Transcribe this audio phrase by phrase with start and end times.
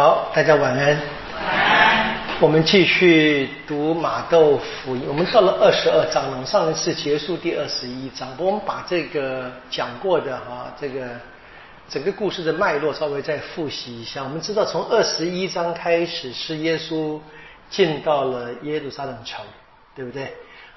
[0.00, 0.96] 好，大家晚安。
[1.34, 2.16] 晚安。
[2.40, 6.30] 我们继续读马窦福音，我们到了二十二章了。
[6.30, 11.08] 我们上一次结束第二十一章，我们把这个讲过的哈，这个
[11.88, 14.22] 整个故事的脉络稍微再复习一下。
[14.22, 17.18] 我们知道，从二十一章开始是耶稣
[17.68, 19.44] 进到了耶路撒冷城，
[19.96, 20.32] 对不对？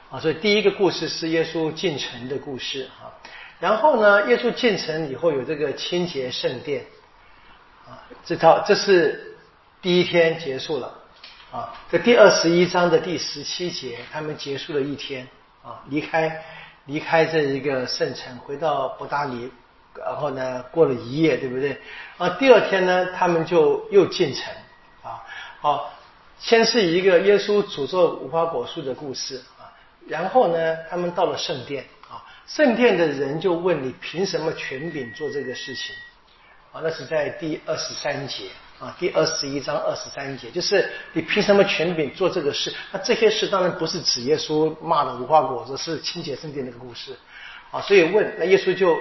[0.09, 3.13] 啊，所以第一个故事是耶稣进城的故事啊。
[3.59, 6.83] 然后呢，耶稣进城以后有这个清洁圣殿。
[8.23, 9.35] 这套这是
[9.81, 10.93] 第一天结束了
[11.51, 15.27] 啊，这第二十一章的第十七节，他们结束了一天
[15.63, 16.43] 啊，离开
[16.85, 19.51] 离开这一个圣城，回到伯达尼，
[19.95, 21.77] 然后呢过了一夜，对不对？
[22.17, 24.53] 啊，第二天呢，他们就又进城
[25.03, 25.23] 啊，
[25.59, 25.93] 好，
[26.39, 29.73] 先是一个耶稣诅咒无花果树的故事啊，
[30.07, 35.93] 然后呢，他们到了圣殿啊，圣殿的人就问你凭什么权柄做这个事情？
[36.71, 38.45] 啊，那是在第二十三节
[38.79, 42.73] 啊，第二十一章二十三节，就是你凭什么权柄做这个事？
[42.91, 47.13] 那这些事当然不是指耶稣骂的无花果子，是清洁圣殿那个故事
[47.71, 47.81] 啊。
[47.81, 48.97] 所以问，那耶稣就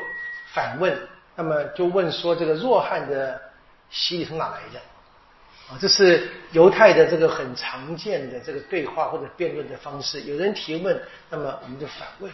[0.53, 0.99] 反问，
[1.37, 3.41] 那么就问说，这个弱汉的
[3.89, 4.81] 洗礼从哪来的？
[5.71, 10.23] 啊，这是犹太的这个很常见的这个对话或者辩论的方式。
[10.23, 12.33] 有人提问，那么我们就反问。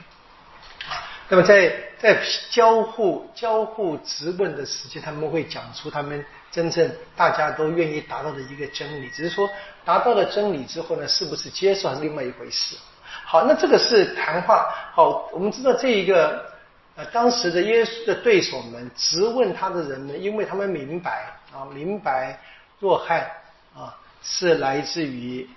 [1.28, 9.08] 那么在在交互交互质问的时期，他们会讲出他们真正大家都愿意达到的一个真理。
[9.08, 9.50] 只是说
[9.84, 12.76] 达到了真理之后呢，是不是接受是另外一回事？
[13.24, 14.72] 好，那这个是谈话。
[14.94, 16.48] 好，我们知道这一个
[16.94, 22.38] 呃，当时的耶稣的对手们质问他的人们，因为他们明白啊，明白
[22.78, 23.28] 若汉
[23.74, 25.48] 啊是来自于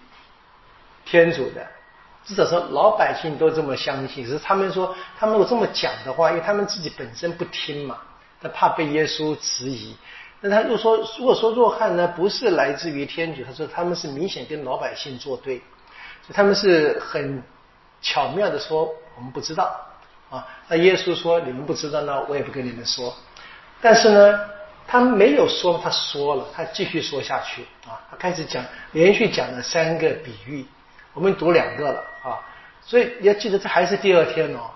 [1.06, 1.68] 天主的。
[2.26, 7.98] 至少说老百姓都这么相信，是他们说，他们如果这么讲的话，因为他们自己本身不听嘛，
[8.42, 9.96] 他怕被耶稣质疑。
[10.42, 15.58] 那他又说，如果说若汉呢不是来自于天主，他说他们是明显跟老百姓作对，
[16.22, 17.42] 所以他们是很
[18.02, 19.76] 巧妙的说我们不知道
[20.30, 20.48] 啊。
[20.68, 23.14] 那耶稣说你们不知道呢，我也不跟你们说。
[23.82, 24.40] 但是呢，
[24.88, 30.66] 他没有说，他说了，他继续说下去啊，他开始讲，连续讲了三个比喻。
[31.14, 32.40] 我们读两个了啊，
[32.82, 34.70] 所以你要记得，这还是第二天哦，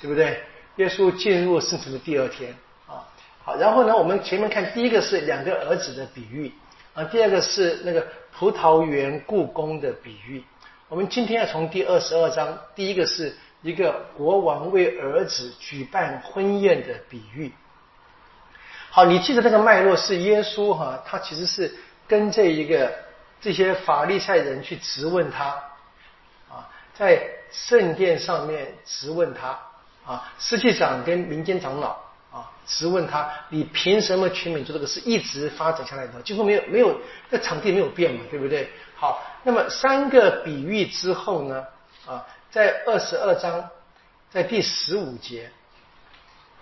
[0.00, 0.40] 对不对？
[0.76, 2.54] 耶稣进入圣城的第二天
[2.86, 3.02] 啊，
[3.42, 6.52] 好，然后呢，我们前面看第一个是两个儿子的比喻
[6.94, 10.42] 啊，第二个是那个葡萄园故宫的比喻。
[10.88, 17.50] 我们今天要从第二十二章，第一个是一个国王为儿子举办婚宴的比喻。
[18.90, 21.74] 好，你记得那个脉络是耶稣哈，他其实是
[22.06, 23.05] 跟这一个。
[23.40, 25.44] 这些法利赛人去质问他，
[26.48, 29.58] 啊，在圣殿上面质问他，
[30.04, 31.90] 啊，司祭长跟民间长老
[32.32, 35.00] 啊质问他，你凭什么权柄做这个事？
[35.00, 36.98] 一直发展下来的，几乎没有没有，
[37.30, 38.70] 那场地没有变嘛，对不对？
[38.96, 41.64] 好，那么三个比喻之后呢，
[42.06, 43.68] 啊，在二十二章，
[44.30, 45.50] 在第十五节，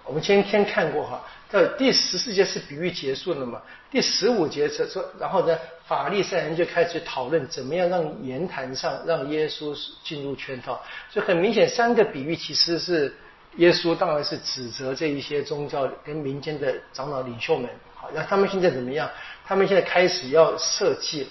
[0.04, 1.25] 我们今天看过哈。
[1.50, 3.62] 到第十四节是比喻结束了嘛？
[3.88, 5.56] 第十五节是说，然后呢，
[5.87, 10.82] 法利赛人就开始讨论怎么样让言谈上让耶稣进入圈套。
[11.10, 13.14] 所以很明显，三个比喻其实是
[13.56, 17.70] 耶稣当然是指责这一些宗教跟民间的长老领袖们。
[17.94, 19.09] 好，那他们现在怎么样？
[19.47, 21.28] 他们现在开始要设计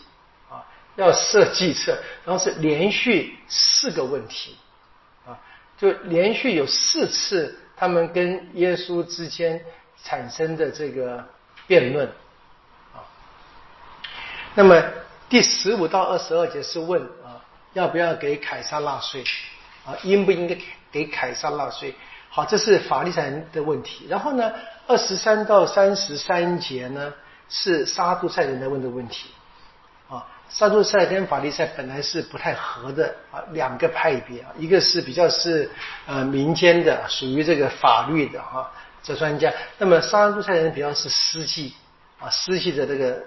[0.50, 0.63] 啊，
[0.95, 4.56] 要设计策，然后是连续四个问题
[5.28, 5.38] 啊，
[5.78, 9.61] 就连续有四次他们跟耶稣之间。
[10.06, 11.23] 产生的这个
[11.66, 12.06] 辩论
[12.94, 13.07] 啊，
[14.53, 14.84] 那么
[15.29, 17.39] 第十五到二十二节是问啊，
[17.72, 19.23] 要不要给凯撒纳税
[19.85, 19.95] 啊？
[20.03, 20.57] 应不应该
[20.91, 21.95] 给凯撒纳税？
[22.28, 24.06] 好，这是法利赛人的问题。
[24.09, 24.51] 然后呢，
[24.88, 27.13] 二十三到三十三节呢，
[27.47, 29.29] 是沙杜塞人在问的问题
[30.53, 30.56] 啊。
[30.56, 35.69] 沙杜塞跟法利赛本来是不太合的啊，两个派别啊，一个是比较是
[36.06, 38.72] 呃民间的，属于这个法律的哈。
[39.06, 41.74] 这专家，那么沙杜塞人比较是司祭
[42.19, 43.22] 啊，司祭的这个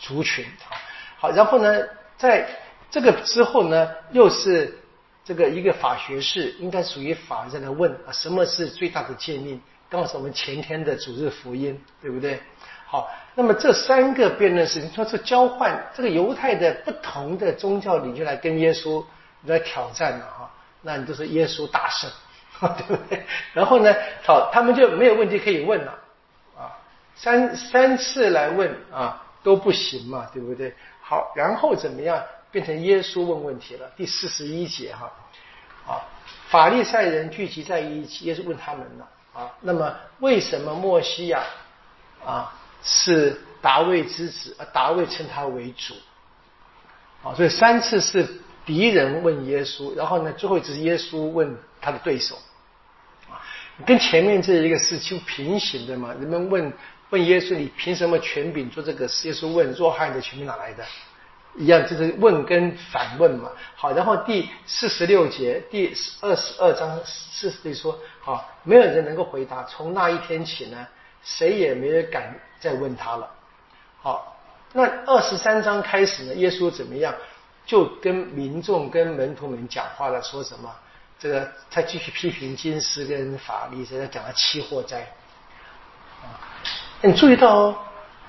[0.00, 0.74] 族群啊。
[1.18, 1.86] 好，然后呢，
[2.16, 2.44] 在
[2.90, 4.76] 这个之后呢，又是
[5.24, 9.60] 这个一个法学士，应该属于法在那问啊，什么是最大的诫命？
[9.88, 12.40] 刚好是我们前天的主日福音，对不对？
[12.94, 19.04] 好，那么这三个辩论是，你说这交换这个犹太的不同的宗教领袖来跟耶稣
[19.46, 20.50] 来挑战了哈，
[20.82, 22.08] 那你就是耶稣大胜。
[22.78, 23.26] 对不对？
[23.52, 23.92] 然后呢，
[24.24, 25.92] 好，他们就没有问题可以问了
[26.56, 26.70] 啊，
[27.16, 30.72] 三三次来问啊都不行嘛，对不对？
[31.02, 33.90] 好，然后怎么样变成耶稣问问题了？
[33.96, 35.12] 第四十一节哈，
[35.84, 36.00] 啊，
[36.48, 41.42] 法利赛人聚集在一起，耶稣问他们了啊，那么为什么墨西亚
[42.24, 42.54] 啊
[42.84, 45.94] 是达卫之子，而达卫称他为主。
[47.22, 48.28] 啊，所以三次是
[48.66, 52.36] 敌人问耶稣，然后呢，最后一次是耶稣问他的对手。
[53.30, 53.40] 啊，
[53.86, 56.12] 跟前面这一个是就平行的嘛？
[56.20, 56.72] 人们问
[57.10, 59.06] 问耶稣，你凭什么权柄做这个？
[59.06, 60.84] 耶稣问：若汉的权柄哪来的？
[61.56, 63.48] 一样，就是问跟反问嘛。
[63.76, 69.62] 好，然后第四十六节第二十二章四十节说：好，没有人能够回答。
[69.64, 70.86] 从那一天起呢，
[71.22, 73.28] 谁也没有敢再问他了。
[74.00, 74.34] 好，
[74.72, 77.14] 那二十三章开始呢，耶稣怎么样？
[77.66, 80.74] 就跟民众跟门徒们讲话了，说什么？
[81.18, 85.06] 这个他继续批评金师跟法利赛，讲了七祸灾。
[87.02, 87.78] 你注意到哦，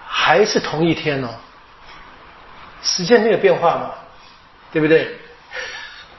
[0.05, 1.29] 还是同一天哦。
[2.81, 3.93] 时间没有变化嘛，
[4.71, 5.17] 对不对？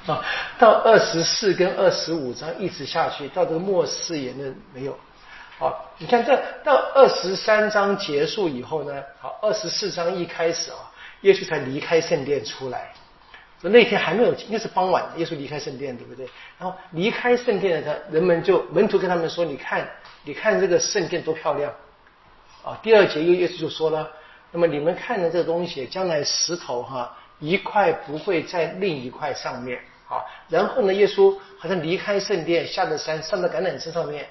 [0.07, 0.25] 啊，
[0.59, 4.99] 到二十四跟二十五章一直下去，到这个末世言论没有。
[5.59, 10.93] 好，你看这到二十三章结束以后呢，好，二十四章一开始啊，
[11.23, 12.93] 耶稣才离开圣殿出来。
[13.63, 16.29] 那天还没有，应该是傍晚，耶稣离开圣殿，对不对？
[16.59, 19.89] 然后离开圣殿的他，人们就门徒跟他们说：“你看，
[20.25, 21.73] 你看这个圣殿多漂亮。”
[22.63, 24.09] 啊，第二节又耶稣就说了。
[24.53, 30.23] 那么你们看的这个东西，将来石头哈一块不会在另一块上面啊。
[30.49, 34.29] 然后呢，耶稣好像离开圣殿，下了山，上到橄榄枝上面，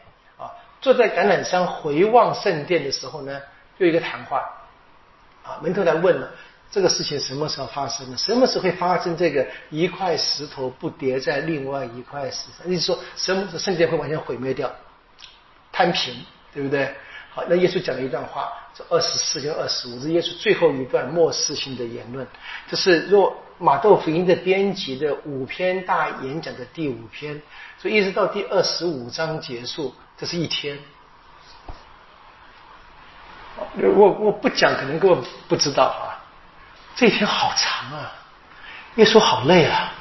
[0.86, 3.42] 坐在橄榄山回望圣殿的时候呢，
[3.80, 4.48] 有一个谈话
[5.42, 6.30] 啊，门徒来问了
[6.70, 8.16] 这个事情什么时候发生的？
[8.16, 12.72] 什么时候会发生这个一块石头不叠在另外一块石上？
[12.72, 14.72] 意思说什么时候圣殿会完全毁灭掉、
[15.72, 16.14] 摊平，
[16.54, 16.94] 对不对？
[17.32, 22.28] 好，那耶稣讲了一段话，这二十四跟二十五是耶稣最后一段末世性的言论。
[22.70, 27.42] 这是若马窦福音的编辑的五篇大演讲的第五篇，
[27.80, 30.80] 所以一直到第二十五章结束，这是一天。
[33.78, 35.18] 我我不讲，可能各位
[35.48, 36.20] 不知道啊，
[36.96, 38.12] 这一天好长啊，
[38.96, 39.92] 耶稣好累啊。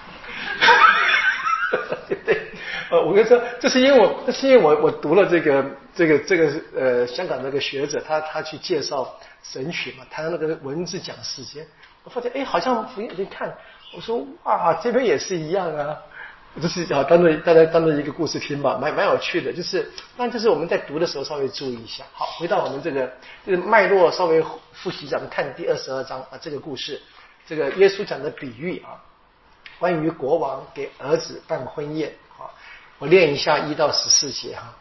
[2.24, 2.52] 对，
[2.90, 5.64] 呃，我跟你说，这是因为我，这是因为我我读了这个。
[5.96, 11.64] 这个这个呃，香港那个学者，他他去介绍神曲嘛，他那个文字讲时间，
[12.02, 13.56] 我发现哎，好像不用看。
[13.94, 15.96] 我说哇，这边也是一样啊，
[16.62, 19.52] 就是啊，当做大家当做一个故事听吧，蛮蛮有趣的。
[19.52, 22.04] 就是，但就是我们在读的时候稍微注意一下。
[22.12, 23.12] 好，回到我们这个
[23.44, 24.40] 这个脉络，稍微
[24.72, 27.00] 复习一下，我们看第二十二章啊，这个故事，
[27.46, 29.02] 这个耶稣讲的比喻啊，
[29.80, 32.12] 关于国王给儿子办婚宴。
[32.28, 32.54] 好，
[33.00, 34.72] 我念一下一到十四节哈。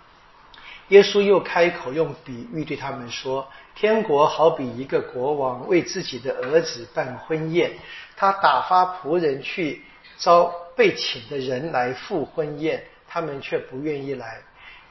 [0.89, 7.71] 耶稣又开口用比喻对他们说：“天国好比一个国王为自己的儿子办婚宴，
[8.15, 9.81] 他打发仆人去
[10.17, 14.41] 招被请的人来赴婚宴，他们却不愿意来；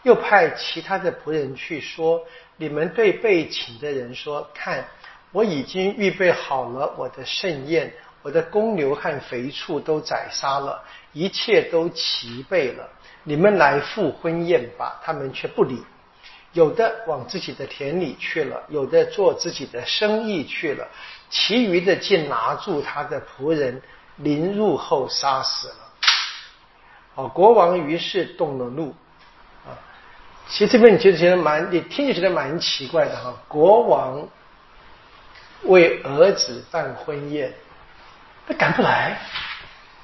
[0.02, 2.24] 又派其他的仆人去说：
[2.56, 4.84] 你们对被请的人说，看，
[5.32, 7.92] 我已经预备好了我的盛宴，
[8.22, 10.82] 我的公牛和肥畜都宰杀了，
[11.12, 12.88] 一切都齐备了。”
[13.24, 15.80] 你们来赴婚宴吧，他们却不理。
[16.52, 20.86] 有的往自己的田里去了，有的做自己的生意去了，
[21.30, 23.80] 其余的竟拿住他的仆人，
[24.22, 25.74] 临入后杀死了。
[27.14, 28.94] 好，国王于是动了怒。
[29.66, 29.76] 啊，
[30.48, 33.34] 其实这边你觉得觉得蛮，你听就觉得蛮奇怪的哈。
[33.48, 34.26] 国王
[35.64, 37.52] 为儿子办婚宴，
[38.46, 39.18] 他赶不来。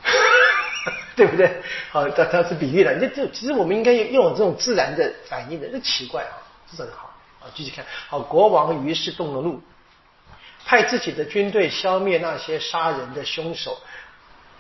[1.16, 1.60] 对不对？
[1.90, 2.96] 好，他他是比喻的。
[3.00, 6.38] 这这其实我们应该用用这种自然的反应的，这奇怪啊，
[6.70, 7.10] 这很好
[7.40, 7.50] 啊。
[7.52, 9.60] 继续看，好，国王于是动了怒，
[10.64, 13.76] 派自己的军队消灭那些杀人的凶手，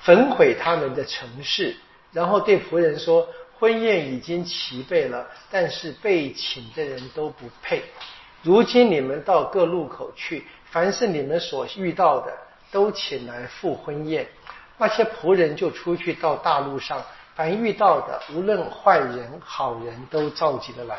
[0.08, 1.76] 焚毁他们的城市，
[2.14, 3.28] 然后对仆人说
[3.60, 7.82] ：“婚宴已经齐备了，但是被请的人都不配。
[8.42, 12.32] 如今你们到各路口去，凡是你们所遇到的，
[12.72, 14.26] 都请来赴婚宴。”
[14.80, 20.96] 那些仆人就出去到大路上，凡遇到的，无论坏人好人都召集了来，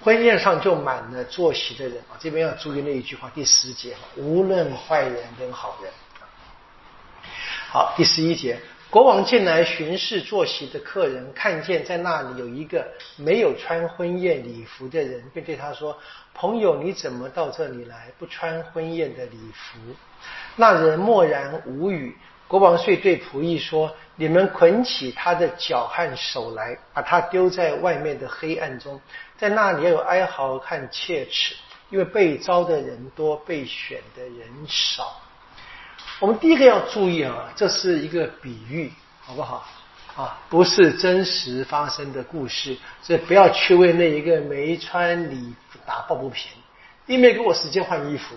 [0.00, 2.14] 婚宴上就满了坐席的人啊。
[2.20, 5.90] 这边要注意那一句话，第十节，无论坏人跟好人。
[7.70, 8.58] 好，第十一节，
[8.88, 12.82] 国王进来巡视坐席的客人，看见在那里有一个
[13.16, 15.94] 没有穿婚宴礼服的人，便对他说
[16.32, 19.78] ：“朋友，你怎么到这里来，不穿婚宴的礼服？”
[20.56, 22.16] 那人默然无语。
[22.46, 28.98] 国王遂对仆役说：“你们捆起他的脚和手来，把他丢在外面的黑暗中，
[29.36, 31.54] 在那里要有哀嚎和切齿，
[31.90, 35.20] 因为被招的人多，被选的人少。”
[36.20, 39.64] 我们第一个要注意啊，这是一个比喻，好不好？
[40.16, 46.50] 啊，不是真实发生的故事，所以不要去为那一个没穿礼服打抱不平。
[47.06, 48.34] 你没给我时间换衣服，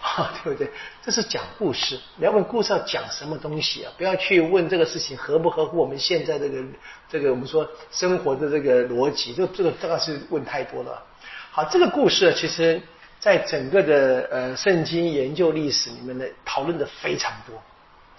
[0.00, 0.70] 啊 对不对？
[1.04, 3.92] 这是讲故事，你要问故事要讲什么东西啊？
[3.98, 6.64] 不要去问这个事情合不合乎我们现在这个
[7.10, 11.02] 这个我们说生活的这个逻辑，这这个当然是问太多了。
[11.50, 12.80] 好，这个故事其实
[13.20, 17.62] 在整个的呃圣经研究历史里面的，讨论的非常多。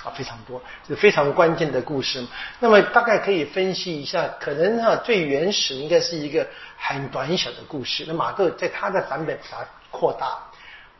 [0.03, 2.23] 啊，非常多，是非常关键的故事。
[2.59, 8.05] 那么大概可以分析一下，可能哈最原始应该是一个很短小的故事。
[8.07, 10.37] 那马窦在他的版本把它扩大。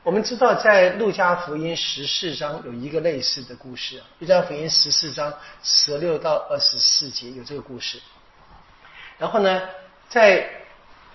[0.02, 8.02] 我们知道，在路加福音十四章有一个类似的故事，路加福音十四章十六到二十四节有这个故事。
[9.20, 9.62] 然后呢，
[10.10, 10.50] 在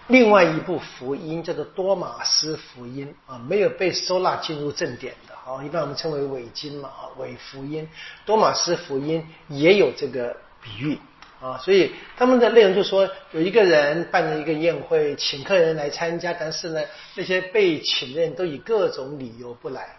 [0.09, 5.33] 另外一部福音叫做多马斯福音啊，没有被收纳进入正典的。
[5.45, 7.89] 啊，一般我们称为伪经嘛，伪福音，
[8.25, 10.97] 多马斯福音也有这个比喻
[11.41, 16.81] 啊，所以他们的内容就说，有一个人办了一个宴会，请客人来参加，但是呢，
[17.17, 19.97] 那些被请的人都以各种理由不来，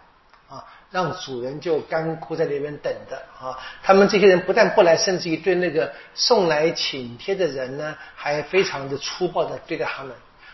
[0.94, 3.60] 让主人就干枯在那边等着啊。
[3.82, 10.14] 他们这些人不但不来，甚至于对那个送来请帖的人呢，还非常的粗暴的对待他们。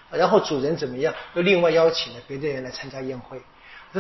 [0.10, 3.39] 然后主人怎么样，又另外邀请了别的人来参加宴会。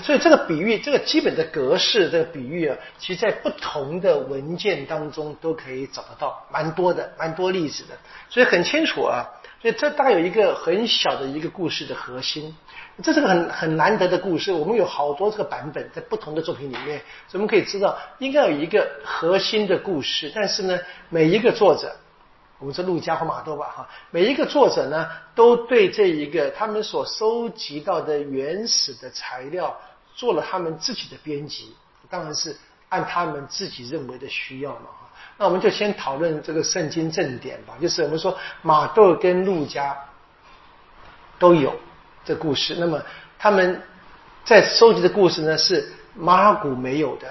[0.03, 7.95] 所以这个比喻，这个基本的格式，这个比喻啊，其实在不同的文件当中都可以找得到，蛮多的，蛮多例子的。
[8.29, 9.27] 所以很清楚啊，
[9.61, 12.55] 所以这大概有一个很小的一个故事的核心。
[13.01, 20.31] 这是个很很难得的故事，我们有好多这个版本在不同的作品里面，所以我们可以知道应该有一个核心的故事。
[20.35, 20.79] 但是呢，
[21.09, 21.95] 每一个作者。
[22.61, 29.73] 我们说陆家或马窦吧，哈，每一个作者呢，都对这一个他们所收集到的原始的材料
[30.13, 31.73] 做了他们自己的编辑，
[32.09, 32.53] 当然是
[32.89, 35.09] 按他们自己认为的需要嘛，哈。
[35.37, 39.97] 那我们就先讨论这个圣经正典吧，就是我们说马窦跟陆家
[41.39, 41.73] 都有
[42.29, 43.03] 的故事，那么
[43.37, 43.81] 他们
[44.45, 47.27] 在收集的故事呢是马尔谷没有的，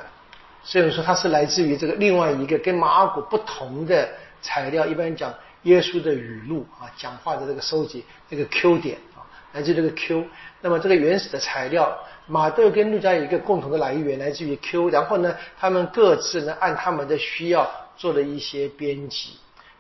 [0.63, 4.07] 所以说它是来自于这个另外一个跟马尔谷不同的。
[4.41, 10.25] 材料一般讲耶稣的语录啊，讲话的这个收集，这个 Q 点啊，来自这个 Q。
[10.61, 14.91] 那么这个原始的材料，马窦跟路加有一个共同的来源，来自于 Q。
[14.91, 19.31] 然后呢，他们各自呢按他们的需要做了一些编辑。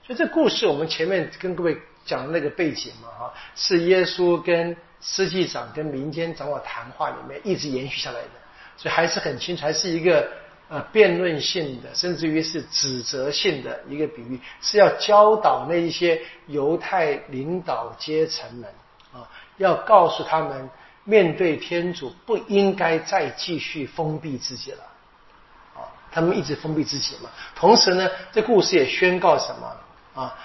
[0.05, 8.31] 所以这故事我们前面跟各位讲的那个背景嘛，哈，是耶稣跟司祭长跟民间长老谈话里面一直延续下来的，
[8.77, 10.29] 所以还是很清楚，还是一个。
[10.71, 18.69] 呃，辩论性的，甚至于是指责性的一个比喻，是要教导那一些犹太领导阶层们
[19.11, 19.25] 啊，
[19.57, 20.69] 要告诉他们，
[21.05, 24.83] 面对天主不应该再继续封闭自己了
[25.75, 27.31] 啊，他们一直封闭自己嘛。
[27.55, 30.39] 同时呢，这故事也宣告什么啊？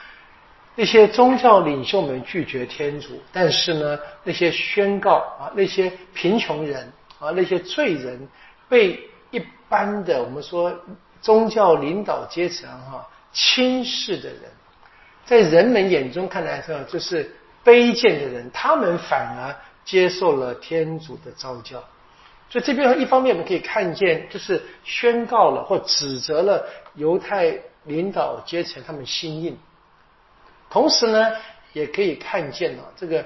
[0.76, 8.28] 那些宗教领袖们拒绝天主，但是呢，那些宣告啊，那些贫穷人啊，那些罪人
[8.68, 9.00] 被。
[9.36, 10.72] 一般的，我们说
[11.20, 14.42] 宗教领导阶层哈轻视的人，
[15.26, 21.84] 在人们眼中看来说就是卑贱的人，他们反而接受了天主的召教。
[22.48, 26.64] 所以这边一方面我们可以看见，就是宣告了或指责了
[26.94, 29.58] 犹太领导阶层他们心硬，
[30.74, 31.32] 同时呢，
[31.72, 33.24] 也可以看见了这个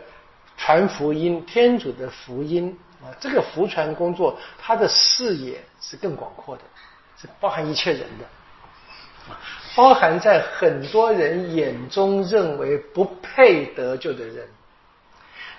[0.58, 2.78] 传福音天主的福音。
[3.00, 6.64] 啊，这个福传工作，它的视野是更广阔的，
[7.22, 8.26] 是包含一切人的，
[9.76, 14.48] 包含在很多人眼中认为不配得救的人。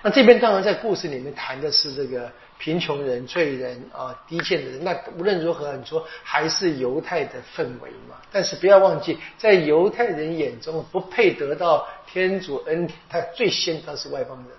[0.02, 4.84] 那这边当然在故事里面谈的是这个贫穷人、罪人啊、低贱的人。
[4.84, 8.16] 那无论如何，你说还是犹太的氛围嘛。
[8.30, 14.56] 但是不要忘记，在犹太人眼中，不配得到天主恩典，他最先他是外邦人。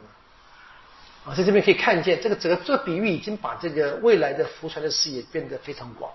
[1.25, 6.11] 啊，在这边可以看见，这个整个这个比喻已经把这个未来的福传的视野变得非常广。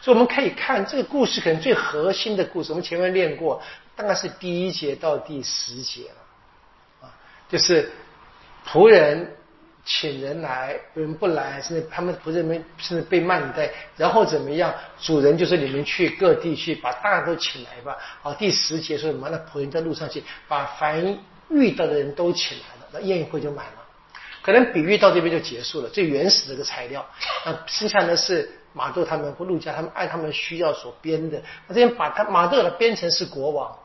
[0.00, 3.62] 所以我们可以看这个故事，可能最核心的故事，我们前面练过，
[3.96, 7.14] 大概是第一节到第十节了啊，
[7.48, 7.90] 就是
[8.66, 9.36] 仆人
[9.84, 14.72] 请人来，人不来，甚至他们仆人们甚至被慢待，然后怎么样？
[15.00, 17.96] 主人就是你们去各地去把大家都请来吧。
[18.22, 19.28] 好，第十节说什么？
[19.28, 21.18] 那仆人在路上去把凡
[21.50, 23.72] 遇到的人都请来了，那宴会就满了。
[24.40, 27.04] 可能比喻到这边就结束了，最原始的一个材料。
[27.44, 31.40] 那剩下呢是马窦他们或陆家他们按他们需要所编的。
[31.66, 33.76] 那这边把他马窦的编成是国王，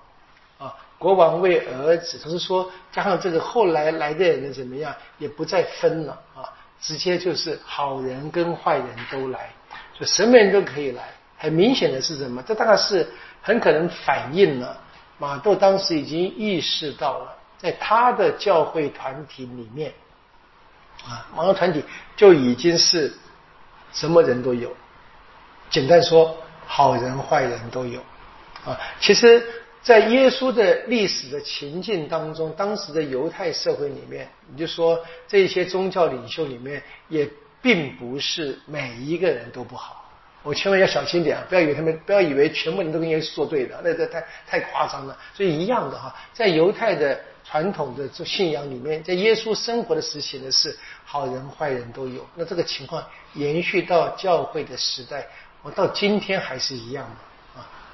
[0.98, 6.50] 国王为儿子，他是说加上这个后来来的人怎么样，也不再分了啊，
[6.82, 9.51] 直接就是好人跟坏人都来，
[10.00, 11.10] 就什么人都可以来。
[11.38, 12.42] 很明显的是什么？
[12.42, 13.08] 这大概是
[13.44, 14.75] 很可能反映了
[15.20, 19.94] 马窦当时已经意识到了，在他的教会团体里面。
[21.06, 21.84] 啊，盲人团体
[22.16, 23.16] 就已经是
[23.94, 24.75] 什么人都有。
[25.70, 26.36] 简单说，
[26.66, 28.01] 好人坏人都有。
[28.66, 29.46] 啊，其实，
[29.88, 37.25] 在耶稣的历史的情境当中，当时的犹太社会里面，你就说这些宗教领袖里面，也
[37.62, 40.03] 并不是每一个人都不好。
[40.44, 41.46] 我千万要小心点啊！
[41.48, 45.17] 不要以为他们，不要以为全部人都跟耶稣作对的，那这太太夸张了。
[45.34, 52.27] 所以一样的哈，在犹太的传统的这信仰里面，在耶稣生活的时期呢是好人坏人都有。
[52.36, 53.01] 那这个情况
[53.36, 55.25] 延续到教会的时代，
[55.62, 57.15] 我到今天还是一样的，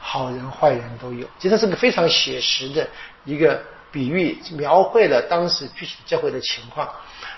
[0.04, 1.26] 好人坏人都有。
[1.40, 2.86] 其实是个非常写实的
[3.24, 6.88] 一个比喻，描绘了当时具体教会的情况。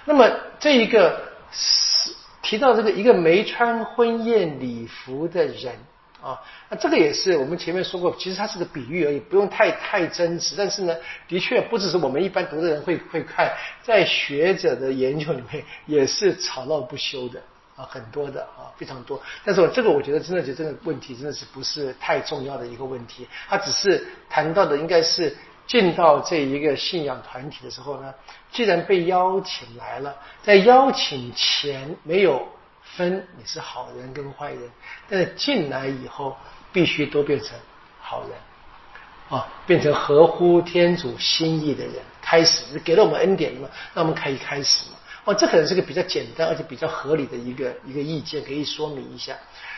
[0.04, 0.28] 那么
[0.60, 2.12] 这一个是。
[2.48, 5.74] 提到这个一个没穿婚宴礼服的人
[6.22, 10.54] 啊，那这个也是我们前面说过，其实它是个比喻而已，不用太太真实。
[10.56, 10.96] 但是呢，
[11.28, 17.42] 的确不只是我们一般读的人会会看，在学者的研究里面也是吵闹不休的
[17.76, 19.22] 啊，很多的啊，非常多。
[19.44, 25.36] 但是我这个我觉得真的就这个问题真的是不是太重要的一个问题，他只是谈到的应该是。
[25.68, 28.14] 进到这一个信仰团体的时候呢，
[28.52, 32.48] 既然被邀请来了，在邀请前没有
[32.84, 34.62] 分你是好人跟坏人，
[35.10, 36.38] 但是进来以后
[36.72, 37.58] 必须都变成
[38.00, 38.32] 好人
[39.28, 44.98] 啊，变成合乎天主心意的人，开始给了我们恩典嘛，那我们可以开始嘛。
[45.26, 49.36] 哦，这可能是个比较简单而且比较合理的一个一个意见，可以说明一下。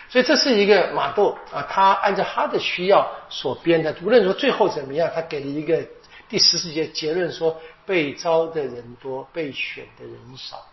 [0.09, 3.95] 所以这是一个马窦啊，他按照他的需要所编的。
[4.03, 5.81] 无论说最后怎么样，他给了一个
[6.29, 10.65] 第十四节结论说：被招的人多，被选的人少。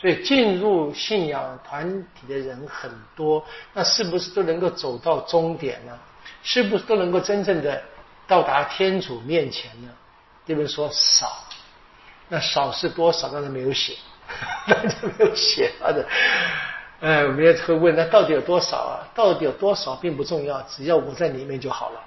[0.00, 5.96] 所以进入信仰团体的人很多，那是不是都能够走到终点呢？
[6.42, 7.80] 是不是都能够真正的
[8.26, 9.88] 到达天主面前呢？
[10.44, 10.66] 对不对？
[10.66, 11.44] 说少，
[12.28, 13.28] 那少是多少？
[13.28, 13.94] 当然没有写，
[14.66, 16.06] 那就没有写他的。
[17.00, 19.08] 哎，我们也会问，那到底有多少啊？
[19.14, 22.00] 到底有多少并不重要，只要我在里面就好了。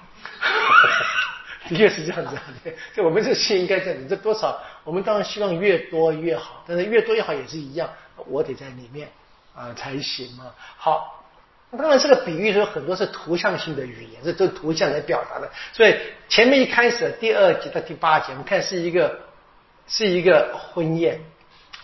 [1.67, 2.37] 的确是这样子，
[2.95, 7.89] 就我们这心应该在你这多少，我们当然希望越多越好，但是越多越好也是一样，
[8.27, 9.09] 我得在里面
[9.55, 10.45] 啊才行嘛。
[10.77, 11.25] 好，
[11.77, 15.49] 当然这个比喻说很多是图像性的语言，这都图像来表达的。
[15.73, 15.95] 所以
[16.29, 19.19] 前面一开始第二节到第八节，我们看是一个
[19.87, 21.19] 是一个婚宴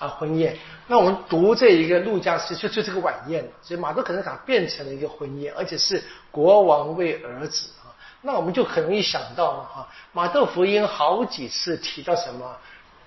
[0.02, 0.58] 啊婚宴。
[0.88, 7.94] 那我们读这一个路加斯就就这个晚宴，所以马窦可能讲变成了一个婚宴，而且是国王为儿子啊。
[8.24, 12.58] 那我们就很容易想到了哈，马窦福音好几次提到什么，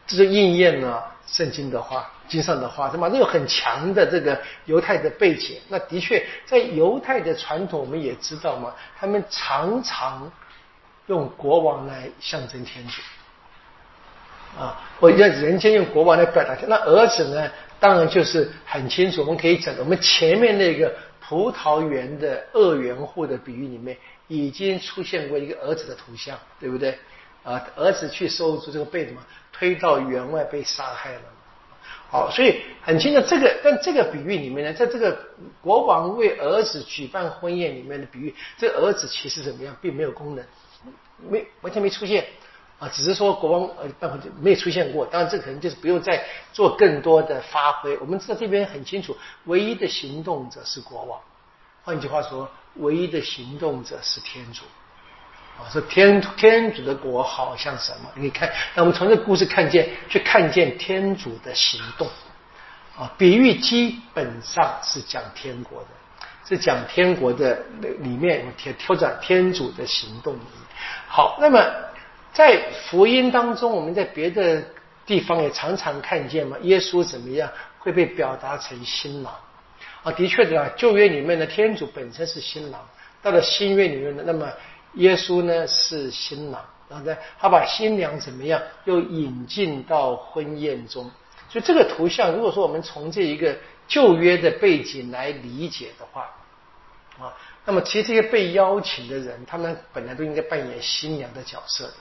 [0.06, 5.60] 这是应验了圣经的话，经上的话，这马窦有很强的这个犹太的背景。
[5.68, 10.30] 那的确在犹太的传统，我们也知道嘛，他们常常
[11.06, 13.02] 用国王来象征天主。
[14.58, 17.50] 啊，我要人间用国王来表达，那儿子呢？
[17.80, 20.90] 当然就是很清楚，我们可以讲，我们前面那个
[21.20, 23.96] 葡萄园的二元户的比喻里面，
[24.28, 26.96] 已经出现过一个儿子的图像，对不对？
[27.42, 31.20] 啊，儿子去收住这个被子嘛，推到园外被杀害了。
[32.08, 35.18] 好，所以很清楚这个，但这个比喻里面呢，在这个
[35.60, 40.44] 国王为儿子举办婚宴里面的比喻，这个儿子其实怎么样，并没有功能，
[41.28, 42.24] 没完全没出现。
[42.92, 47.96] 只是说国王呃办法就没有出现过，当然这可能就是不用再做更多的发挥。
[47.98, 51.20] 我们知道这边很清楚，唯一的行动者是国王，
[51.84, 54.64] 换句话说，唯一的行动者是天主。
[55.56, 58.10] 啊，说天天主的国好像什么？
[58.16, 62.08] 你看，那我们从这故事看见，去看见天主的行动。
[62.98, 65.88] 啊，比喻基本上是讲天国的，
[66.44, 70.36] 是讲天国的里面挑挑战天主的行动。
[71.06, 71.60] 好，那么。
[72.34, 74.60] 在福音当中，我们在别的
[75.06, 79.32] 地方也常常看见嘛，耶稣怎么样会被表达成新郎
[80.02, 80.10] 啊？
[80.10, 82.80] 的确的啊，旧约里面的天主本身是新郎，
[83.22, 84.50] 到了新约里面的，那么
[84.94, 91.08] 耶稣呢是新郎，然后呢，他把新娘怎么样又引进到婚宴中，
[91.48, 96.28] 所以这个图像，如果说我们从这一个旧约的背景来理解的话
[97.24, 97.32] 啊，
[97.64, 101.94] 那么其实这些被邀请的人，他们本来都应该扮演新娘的角色的。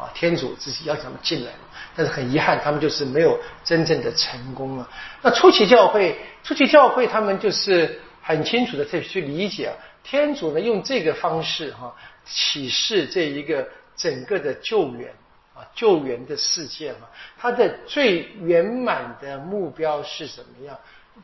[0.00, 1.52] 啊，天主自己邀请他们进来
[1.94, 4.88] 但是很遗憾，他们就是没有真正的成功啊。
[5.20, 15.12] 那初期教会，初期教会他们就是很清楚的去去理解啊，天主呢用这个方式哈启示这一个整个的救援
[15.54, 17.04] 啊救援的事件啊，
[17.38, 20.78] 他的最圆满的目标是什么样？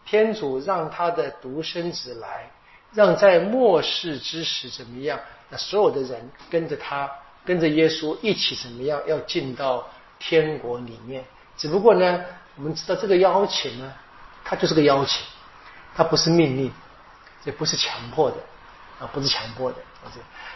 [0.05, 2.51] 天主让他的独生子来，
[2.93, 5.19] 让在末世之时怎么样？
[5.49, 7.11] 那所有的人跟着他。
[7.47, 9.01] 跟着耶稣一起怎么样？
[9.07, 11.25] 要进到天国里面。
[11.57, 12.25] 只不过呢，
[12.57, 13.93] 我们知道这个邀请呢，
[14.45, 15.25] 它就是个邀请。
[15.95, 16.71] 它不是命令，
[17.43, 18.37] 这不是强迫的
[19.01, 19.79] 啊，不是强迫的。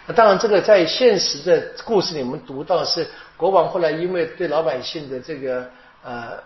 [0.06, 5.70] 那当然，这个在现实的故事里，我们读到是国王后来因为对老百姓的这个
[6.04, 6.38] 呃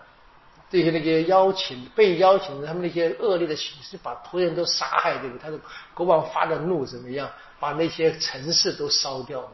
[0.69, 5.41] 这些那些邀请被邀请的他们那些恶劣的形式，把仆人都杀害，对不对？
[5.43, 5.59] 他的
[5.93, 7.29] 国王发的怒怎么样？
[7.59, 9.49] 把那些城市都烧掉嘛。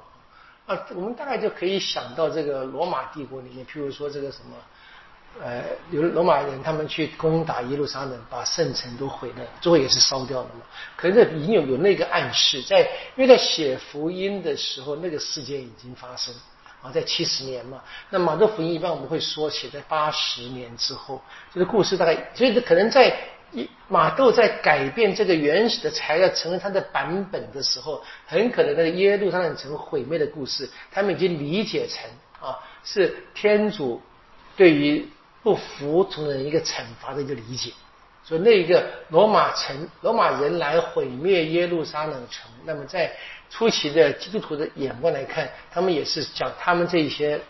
[0.96, 4.56] 我们大概就可以想到这个罗马帝国里面，譬如说这个什么。
[5.42, 10.62] 呃，有罗马人他们去攻打耶路撒冷，把圣城都毁了，最后也是烧掉了嘛。
[10.98, 12.82] 可是这已经有有那个暗示，在
[13.16, 16.36] 因为在写福音的时候，那个事件已经发生
[16.82, 17.82] 啊，在七十年嘛。
[18.10, 21.22] 那马窦福音一般我们会说写在八十年之后，
[21.54, 23.18] 这个故事大概，所以可能在
[23.52, 32.10] 一马窦在改变这个原始的材料成为他的版本的时候，很可能那个耶路撒冷城毁灭的故事，他们已经理解成
[32.40, 34.02] 啊，是天主
[34.56, 35.08] 对于。
[35.44, 37.72] 不服从的一个惩罚的一个理解，
[38.24, 43.12] 所以那一个罗马城罗马人来毁灭耶路撒冷城，那么在
[43.50, 47.42] 初期的基督徒的眼光来看，他们也是讲他们这些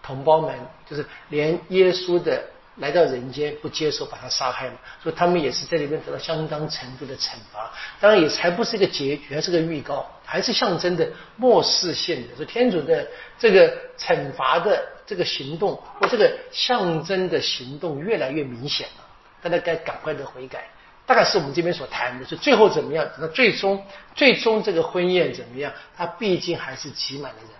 [0.00, 0.56] 同胞们，
[0.88, 2.40] 就是连耶稣的
[2.76, 7.72] 来到人间不接受，把他杀害了，所以他们也是在里面得到相当程度的惩罚。
[8.00, 13.06] 当然也才不是一个结局，还是个预告，还是象征的末世性的，说天主的
[13.38, 14.90] 这个惩罚的。
[15.06, 19.04] 这个行动或这个象征的行动越来越明显了，
[19.42, 20.66] 大家该赶快的悔改。
[21.04, 23.06] 大概是我们这边所谈的，是最后怎么样？
[23.18, 23.84] 那最终
[24.14, 25.70] 最终这个婚宴怎么样？
[25.94, 27.50] 它毕竟还是挤满了人，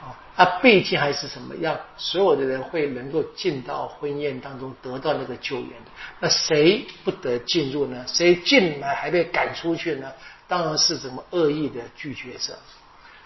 [0.00, 1.78] 啊，它毕竟还是什么样？
[1.96, 5.70] 所有的人会能够进到婚宴当中得到那个救援。
[6.20, 8.04] 那谁不得进入呢？
[8.06, 10.12] 谁进来还被赶出去呢？
[10.46, 12.56] 当然是什么恶意的拒绝者。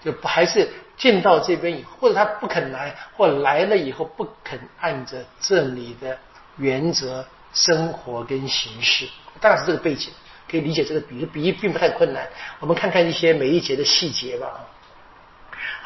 [0.05, 6.19] 就不还是进到这边以后，或者他不肯来，或来了以后不肯按着这里的
[6.57, 9.07] 原则生活跟行事，
[9.41, 10.13] 大概是这个背景，
[10.51, 12.29] 可以理解这个比喻，比喻并不太困难。
[12.59, 14.67] 我们看看一些每一节的细节吧。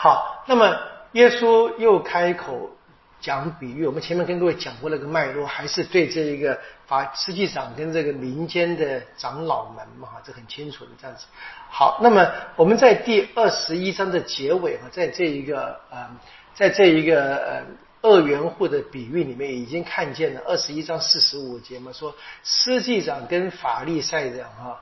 [0.07, 0.79] 好，那么
[1.13, 2.71] 耶稣又开口。
[3.19, 11.25] 讲比喻，我们前面跟各位讲过那个脉络，还是对这一个法实际长跟这个民间的长老们嘛，这很清楚的这样子。
[11.69, 16.09] 好，那么我们在第二十一章的结尾哈，在这一个呃，
[16.55, 17.63] 在这一个呃
[18.03, 22.15] 二元户的比喻里面，已经看见了二十一章四十五节嘛，说
[22.45, 24.79] 司祭长跟法利赛人哈，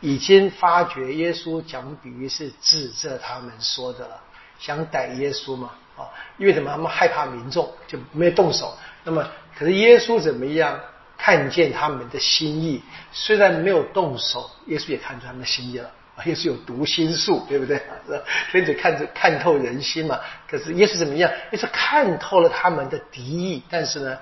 [0.00, 4.20] 已经发觉耶稣讲比喻是指着他们说的了，
[4.58, 5.70] 想逮耶稣嘛。
[5.96, 6.70] 啊，因为什么？
[6.70, 8.76] 他们害怕民众，就没有动手。
[9.04, 9.26] 那么，
[9.58, 10.78] 可是耶稣怎么样？
[11.20, 15.90] 看见他们的心意，虽然没有动手，耶稣也看出他们的心意了。
[16.14, 17.82] 啊，耶稣有读心术，对不对？
[18.52, 20.20] 天主看着看透人心嘛。
[20.48, 21.28] 可是耶稣怎么样？
[21.50, 24.16] 耶稣看透了他们的敌意，但是呢，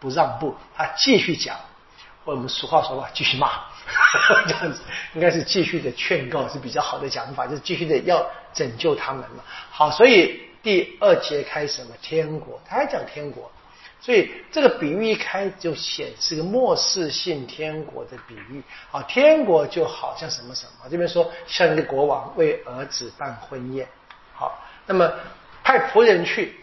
[0.00, 1.56] 不让步，他继续讲。
[2.24, 3.50] 或我们俗话说吧，继续骂，
[4.46, 4.80] 这样子
[5.14, 9.42] 应该是继续的劝告是比较好的讲法，就是继续的要拯救他们嘛。
[9.70, 10.40] 好，所以。
[10.62, 13.50] 第二节开始嘛，天国，他还讲天国，
[14.00, 18.62] 所以这个比喻一开就显示个末世性天国的比喻。
[18.88, 23.84] 好，天国就好像什么什么，这边说像一个国王为儿子办婚宴。
[24.32, 24.56] 好，
[24.86, 25.12] 那么
[25.64, 26.54] 派仆人去，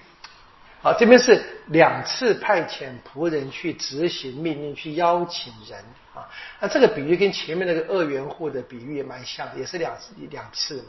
[0.81, 5.77] 好，这边是两次派遣仆人去执行命令，去邀请人。
[6.15, 6.27] 啊，
[6.59, 9.93] 那这个比喻跟前面那个二元户的比喻也蛮像，也是两
[10.29, 10.87] 两次嘛。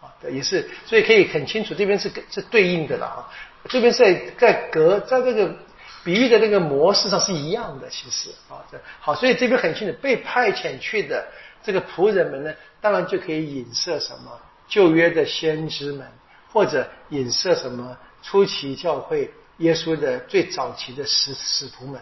[0.00, 3.28] 啊，也是，所以可以很清楚，这边是是对应的了啊。
[3.68, 5.54] 这边在在隔在这个
[6.02, 11.26] 比喻的那个模式上是一样的，其实啊，这好，所以这边很清楚，被派遣去的
[11.62, 16.06] 这个仆人们呢，当然就可以引射什么旧约的先知们，
[16.50, 22.00] 或者引射什么初期教会耶稣的最早期的使使徒们，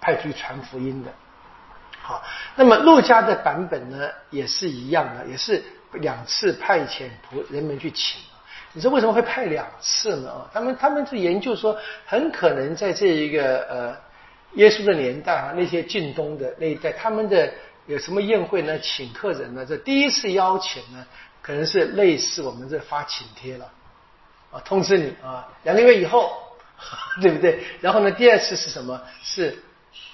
[0.00, 1.12] 派去传福音的。
[2.00, 2.22] 好，
[2.56, 5.62] 那么路加的版本呢，也是一样的，也是。
[6.00, 8.20] 两次派遣仆人们去请，
[8.72, 10.28] 你说为什么会派两次呢？
[10.28, 13.96] 啊，他们他们是研究说，很可能在这一个呃
[14.54, 17.48] 耶稣的年代啊，那些近东的那一代，他们的
[17.86, 18.76] 有什么宴会呢？
[18.80, 19.64] 请客人呢？
[19.64, 21.06] 这第一次邀请呢，
[21.40, 23.70] 可能是类似我们这发请帖了
[24.54, 26.32] 啊，通知你啊，两个月以后，
[27.20, 27.64] 对不对？
[27.80, 29.00] 然后呢，第二次是什么？
[29.20, 29.58] 是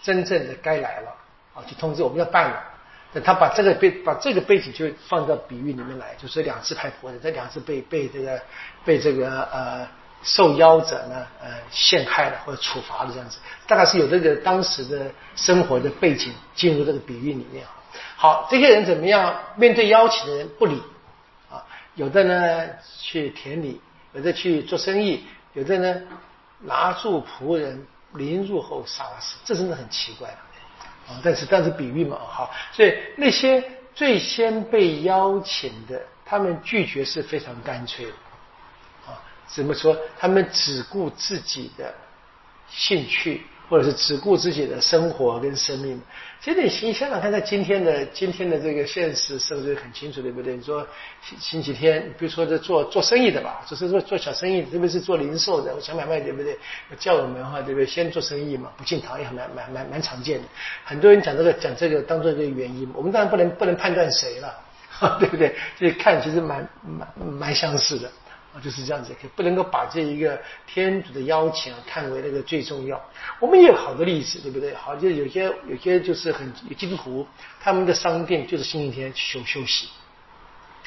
[0.03, 1.11] 真正的该来了
[1.55, 2.65] 啊，就通知我们要办了。
[3.13, 8.41] 那他把这个背把这个背景就放到比喻里面来，就是两次派仆人，这两次被被这个
[8.85, 9.87] 被这个呃
[10.23, 17.67] 受邀者呢呃陷害了或者处罚了这样子，大概是有这个当时的生活的背景进入这个比喻里面。
[18.17, 19.35] 好，这些人怎么样？
[19.57, 20.81] 面对邀请的人不理
[21.51, 22.69] 啊，有的呢
[23.03, 23.81] 去田里，
[24.13, 26.03] 有的去做生意，有的呢
[26.61, 30.29] 拿住仆人临入后杀死，这真的很奇怪。
[31.09, 38.13] 啊，但是但是比喻嘛，好，所以那些最先被邀请的，他们拒绝是非常干脆的，
[39.07, 39.97] 啊，怎么说？
[40.19, 41.93] 他们只顾自己的
[42.69, 43.47] 兴趣。
[43.71, 46.03] 或者是只顾自己的生活跟生命，
[46.43, 50.57] 其实你想想看，在今天的今天的这个现实是不是很清楚，对不对？
[50.57, 50.85] 你说
[51.23, 56.59] 星星期天，比如说这做做生意的吧，就是做做小生意，特别是做零售的、小买卖，对不对？
[56.99, 57.87] 叫我们哈，对不对？
[57.87, 60.49] 先做生意嘛，不进堂也蛮蛮蛮蛮常见的。
[60.85, 64.53] 很多人讲这个讲这个当做一个原因，我们当然不能不能判断谁了，
[65.21, 65.55] 对不对？
[65.79, 68.11] 所以看其实蛮蛮蛮相似的。
[68.53, 70.37] 啊，就是这样子，可不能够把这一个
[70.67, 73.01] 天主的邀请啊看为那个最重要。
[73.39, 74.75] 我们也有好的例子，对不对？
[74.75, 77.25] 好，就有些有些就是很基督徒，
[77.61, 79.89] 他们的商店就是星期天休休息，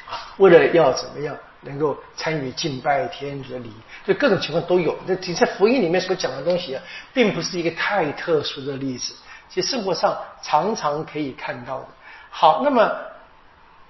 [0.06, 3.72] 啊，为了要怎么样能够参与敬拜天主的礼，
[4.04, 4.94] 就各种情况都有。
[5.06, 6.82] 那在福音里面所讲的东西啊，
[7.14, 9.14] 并不是一个太特殊的例子，
[9.48, 11.86] 其实生活上常常可以看到的。
[12.28, 12.94] 好，那么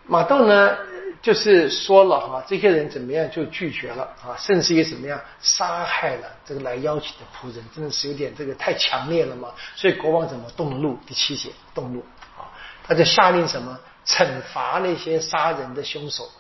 [0.07, 0.77] 马窦呢？
[1.25, 9.49] 就是说了哈，这些人怎么样就拒绝了啊，甚至于怎么样杀害了这个来邀请的仆人，真的是有点这个太强烈了嘛。
[9.75, 10.99] 所以国王怎么动怒？
[11.07, 12.05] 第七节动怒
[12.37, 12.45] 啊，
[12.87, 16.31] 他就下令什么惩罚那些杀人的凶手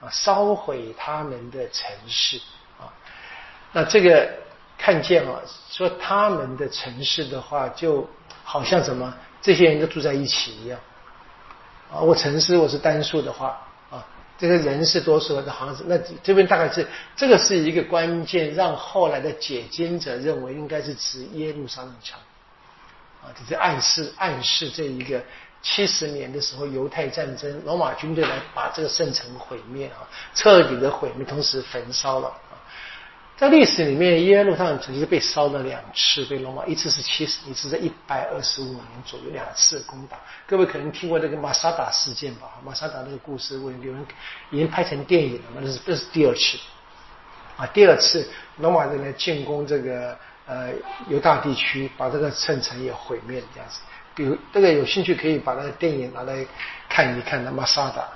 [0.00, 2.36] 啊，烧毁他们的城市
[2.78, 2.92] 啊。
[3.72, 4.30] 那这个
[4.76, 8.06] 看见啊，说他们的城市的话，就
[8.44, 10.78] 好像什么这些人都住在一起一样
[11.90, 12.00] 啊。
[12.00, 13.62] 我城市我是单数的话。
[14.38, 22.18] 这个人是多数的，好像是那这边大概是这个是一个关键，让后来的解经者认为应该是指耶路撒冷城
[23.22, 25.22] 啊，这是暗示暗示这一个
[25.62, 32.32] 七十年的时候犹太战争，罗马军队来把这个圣城毁灭啊，彻底的毁灭，同时焚烧了。
[33.36, 40.16] 在历史里面，耶路撒冷曾经被烧了两次，被罗马一次是七十，一次在一百二十五年左右，两次攻打。
[40.46, 42.52] 各位可能听过这个马萨达事件吧？
[42.64, 44.06] 马萨达那个故事，有人
[44.50, 45.60] 已经拍成电影了嘛？
[45.62, 46.58] 那是这是第二次
[47.58, 50.70] 啊，第二次罗马人来进攻这个呃
[51.08, 53.80] 犹大地区，把这个圣城也毁灭了这样子。
[54.14, 56.42] 比如这个有兴趣可以把那个电影拿来
[56.88, 58.08] 看一看，那马萨达。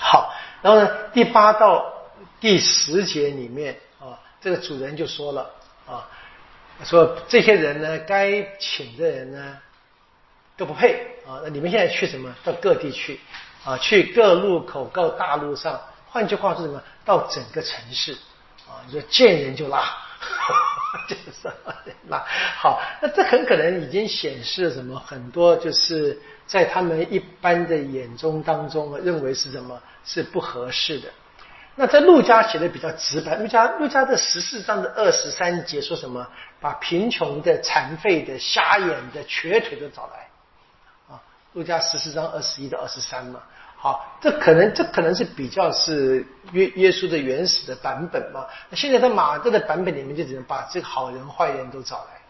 [0.00, 1.84] 好，然后呢，第八到
[2.40, 3.78] 第十节里面。
[4.40, 5.50] 这个主人就说了
[5.86, 6.08] 啊，
[6.84, 9.58] 说这些人呢，该请的人呢
[10.56, 11.40] 都不配啊。
[11.42, 12.34] 那你们现在去什么？
[12.42, 13.20] 到各地去
[13.64, 15.80] 啊，去各路口、各大路上。
[16.08, 16.82] 换句话说什么？
[17.04, 18.12] 到整个城市
[18.66, 19.84] 啊，你说见人就拉，
[21.06, 21.48] 就是
[22.08, 22.24] 拉。
[22.56, 24.98] 好，那这很可能已经显示了什么？
[24.98, 29.80] 很多就是在他们一般的眼中当中，认为是什么？
[30.04, 31.08] 是不合适的。
[31.76, 36.26] 那在陆家写的比较直白，陆家陆家的十四章的二十三节说什么？
[36.60, 41.22] 把贫穷的、残废的、瞎眼的、瘸腿的找来，啊，
[41.54, 43.40] 陆家十四章二十一到二十三嘛。
[43.76, 48.46] 好，这可能这可能是比较是约耶稣的原始的版本嘛。
[48.68, 52.20] 那现在在马窦的版本里面就只能把这个好人坏人都找来，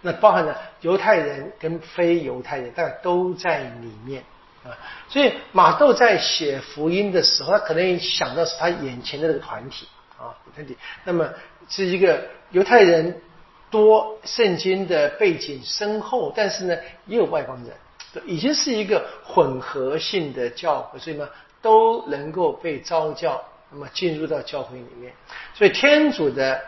[0.00, 4.24] 那包含了犹太人跟非犹太人，大概都在里面。
[4.68, 4.76] 啊，
[5.08, 10.76] 所以马窦在写福音的时候，他可能想到是他眼前的这个团体啊，团体。
[11.04, 11.28] 那么
[11.68, 13.22] 是一个犹太人
[13.70, 16.76] 多，圣经的背景深厚，但是呢，
[17.06, 21.28] 也有外邦人，已经是一个混合性的教会，所以呢，
[21.60, 25.12] 都能够被召教，那么进入到教会里面。
[25.54, 26.60] 所以天主的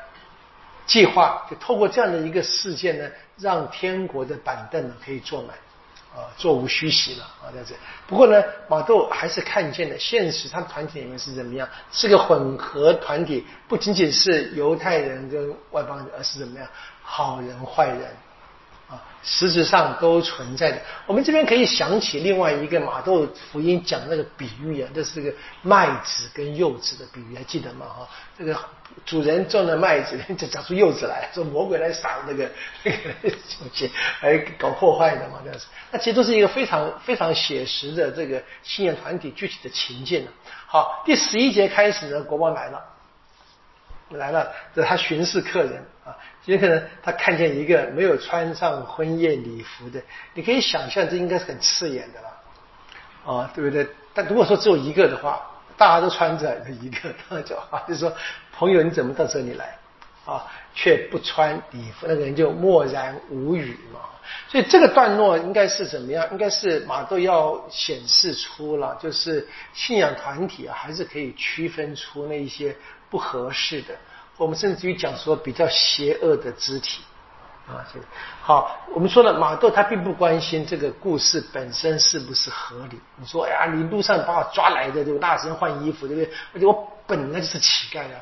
[0.86, 5.56] 计划就透过这样的一个事件呢，让天国的板凳呢可以坐满。
[6.14, 7.74] 啊，座无虚席了啊，这样子。
[8.06, 11.68] 不过呢，马豆还是看见了现实，他团体里面是怎么样？
[11.92, 16.68] 是个混合团体，不仅仅是犹太人跟外邦人，而是怎么样？
[17.02, 18.16] 好人坏人。
[18.90, 20.81] 啊，实质上都存在的。
[21.07, 27.87] 我们这边可以想起另外一个马窦福音讲那个比喻啊，这是个麦子跟柚子的比喻，还记得吗？
[27.87, 28.59] 哈，这个
[29.07, 32.50] 主人种的麦子就长出柚子来，说魔鬼来撒那个
[32.83, 33.90] 那个东西
[34.22, 35.66] 来搞破坏的嘛，这样子。
[35.92, 40.26] 那其实都是一个非常非常写实的这个信仰团体具体的情境
[40.66, 42.83] 好，第十一节开始呢，国王来了。
[44.11, 45.81] 来了，这他巡视客人
[46.40, 50.00] 啊，有可能他看见一个没有穿上婚宴礼服的，
[50.35, 53.87] 你可以想象这应该是很刺眼的了，啊，对不对？
[54.14, 55.40] 但如果说只有一个的话，
[55.76, 58.12] 大家都穿着一个，那就啊，就说
[58.53, 59.76] 朋友你怎么到这里来
[60.24, 64.00] 啊，却不穿礼服，那个人就默然无语嘛。
[64.48, 66.26] 所以这个段落应该是怎么样？
[66.33, 72.74] 应该是马都要显示出了，就是信仰团体啊，还是可以区分出那一些。
[73.11, 73.94] 不合适的，
[74.40, 77.03] 我们甚至于讲说比较邪恶的肢体，
[77.68, 77.85] 啊，
[78.40, 82.98] 好，我们说了，马豆他并不关心这个故事本身是不是合理。
[83.16, 85.20] 你说，哎呀，你路上把我抓来的，对吧？
[85.20, 86.33] 大声换衣服，对不对？
[86.55, 88.16] 而且我本来就是乞丐啊，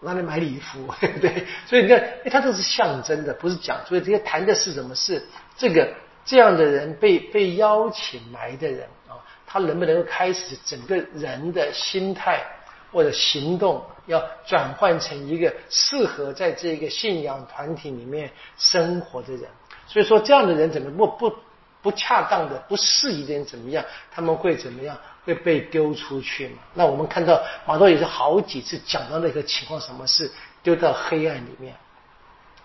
[0.00, 1.46] 让你买礼服，对 不对？
[1.64, 3.78] 所以你看，哎，他这是象征的，不是讲。
[3.86, 4.92] 所以这些谈的是什么？
[4.96, 5.24] 是
[5.56, 5.88] 这个
[6.24, 9.14] 这样的人被被邀请来的人啊，
[9.46, 12.42] 他能不能够开始整个人的心态？
[12.92, 19.44] 或者行动要转换成一个适合在这个信仰团体里面生活的人，
[19.86, 21.36] 所以说这样的人怎么不不
[21.82, 23.84] 不恰当的不适宜的人怎么样？
[24.10, 24.96] 他们会怎么样？
[25.24, 26.58] 会被丢出去嘛？
[26.74, 30.30] 那我们看到马多也是好几次讲到那个情况，什么是
[30.62, 31.74] 丢到黑暗里面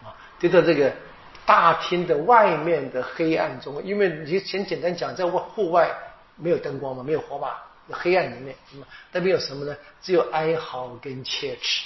[0.03, 0.15] 啊？
[0.39, 0.91] 丢到这个
[1.45, 5.89] 大厅的外面的黑暗中，因为你先简单讲，在外户外
[6.38, 7.61] 没有灯光嘛，没有火把。
[7.91, 9.75] 黑暗里面，那么那边有什么呢？
[10.01, 11.83] 只有哀嚎跟切齿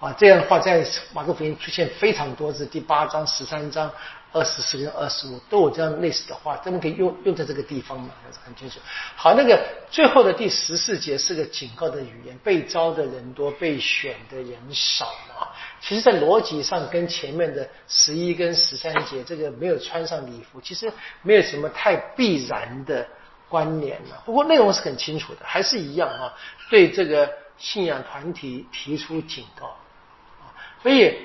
[0.00, 0.12] 啊！
[0.18, 3.90] 这样的话，在马可福音出现非常多次，第八章、十三章、
[4.32, 8.78] 二十四跟二十五都有这样类似的话，咱们可以用用在这个地方嘛，还是很清楚。
[9.16, 9.58] 好，那个
[9.90, 15.48] 最后的第十四节是个警告的语言：被招的人多，被选的人少嘛。
[15.80, 23.06] 其实，在逻辑上跟前面的十一跟十三节这个没有穿上礼服，其实没有什么太必然的。
[23.54, 26.34] 关联了，不过内容是很清楚的，还是一样啊，
[26.70, 29.66] 对这个信仰团体提出警告
[30.42, 30.50] 啊。
[30.82, 31.16] 所以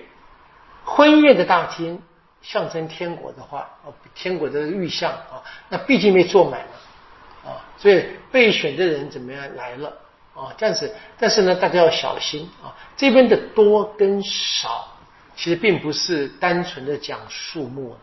[0.86, 2.00] 婚宴的大厅
[2.44, 9.92] 象征天国的话啊，天国的预象啊，那毕竟没坐满了啊，所以备选的人怎么样来了
[10.36, 10.54] 啊？
[10.56, 14.88] 这样子，但是呢，大家要小心啊，这边的多跟少
[15.36, 17.98] 其实并不是单纯的讲数目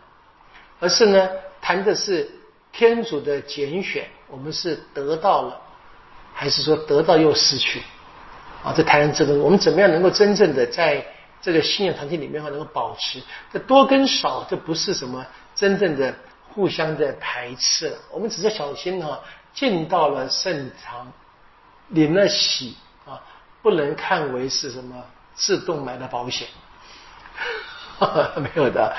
[0.81, 2.29] 而是呢谈的是
[2.77, 4.07] 天主的拣选。
[4.29, 5.59] 我们是得到了，
[6.35, 7.81] 还是说得到又失去？
[8.63, 11.07] 啊，这谈这个，我们怎么样能够真正的在
[11.41, 13.23] 这个信仰团体里面话能够保持？
[13.51, 16.15] 这多跟少，这不是什么真正的
[16.53, 17.97] 互相的排斥。
[18.11, 19.21] 我们只是小心哈，
[19.55, 21.11] 进到了圣堂，
[21.89, 23.23] 领了喜啊，
[23.63, 25.03] 不能看为是什么
[25.35, 26.49] 自动买的保险，
[28.41, 28.95] 没有的，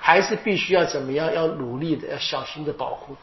[0.00, 1.32] 还是必须要怎么样？
[1.32, 3.16] 要努力的，要小心的保护。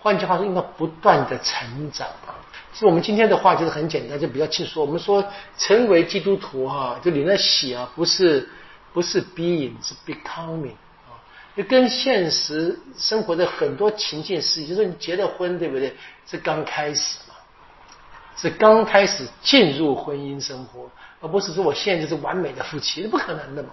[0.00, 2.34] 换句话说，应该不断的成长啊。
[2.72, 4.84] 所以我们今天的话就是很简单，就比较轻松。
[4.84, 5.24] 我们说
[5.56, 8.48] 成为基督徒哈，就你那喜啊，不是
[8.92, 10.74] 不是 being，是 becoming
[11.06, 11.16] 啊。
[11.56, 15.96] 就跟现实生活的很多情境是，就是你结了婚，对不对？
[16.26, 17.34] 是刚开始嘛，
[18.36, 23.70] 是刚开始进入婚姻生活，而不是说我现在就是完美的夫妻，那不可能的嘛。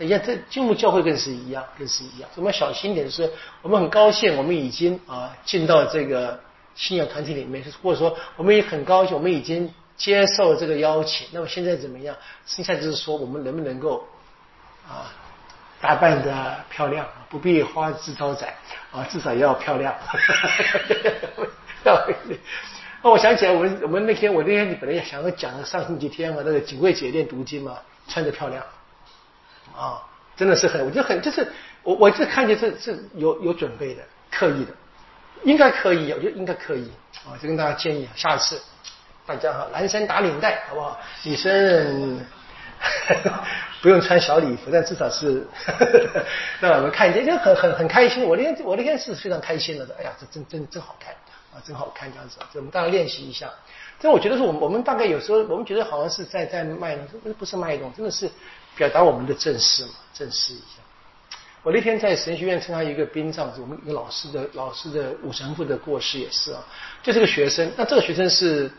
[0.00, 2.30] 你看，这进入教会更是一样，更是一样。
[2.34, 6.40] 我们要小心点，是我们很高兴，我们已经啊进到这个
[6.74, 11.28] 信仰团体里面，或者说我们也很高兴，我们已经接受这个邀请。
[11.32, 12.16] 那么现在怎么样？
[12.46, 14.02] 剩下就是说，我们能不能够
[14.88, 15.12] 啊
[15.82, 18.54] 打扮的漂亮，不必花枝招展
[18.92, 19.94] 啊，至少要漂亮。
[23.02, 27.76] 那我想起来，我们我们那天我那天本来想要讲上星期天啊，那个警卫姐练读经嘛，
[28.08, 28.64] 穿着漂亮。
[29.80, 30.02] 啊，
[30.36, 31.50] 真的是很，我觉得很，就是
[31.82, 34.72] 我我这看见是是有有准备的，刻意的，
[35.44, 36.90] 应该可以，我觉得应该可以
[37.24, 38.60] 啊，就跟大家建议，下次
[39.24, 41.00] 大家哈，男生打领带好不好？
[41.22, 42.20] 女生
[43.80, 45.46] 不用穿小礼服，但至少是
[46.60, 48.24] 让我们看见，就很很很开心。
[48.24, 51.14] 我那天我那天是非常开心的，哎呀，这真真真好看
[51.54, 53.48] 啊，真好看这样子，我们大家练习一下。
[53.98, 58.30] 这我觉得是我们我们大概有时候我们觉得好像是在在卖弄，不是不是卖弄，真的是。
[58.80, 60.80] 表达我们的正视嘛，正视一下。
[61.62, 66.64] 我那天在神学院参加一个殡葬，我们一个老师的老师的武神父的过世也是啊，
[67.02, 68.72] 就这个学生，那这个学生是，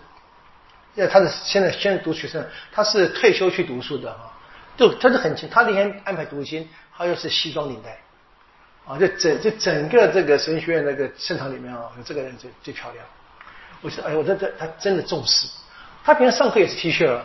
[0.96, 4.34] 在他是现在现在读学生，他是退休去读书的哈，
[4.76, 8.02] 就他是很清，他那天安排读经，他又是西装领带，
[8.88, 13.06] 啊，就整就整个这个神学院那个圣堂里面啊，有这个人最最漂亮。
[13.82, 15.48] 我说，哎，我这这他真的重视，
[16.04, 17.22] 他平常上课也是 T 恤。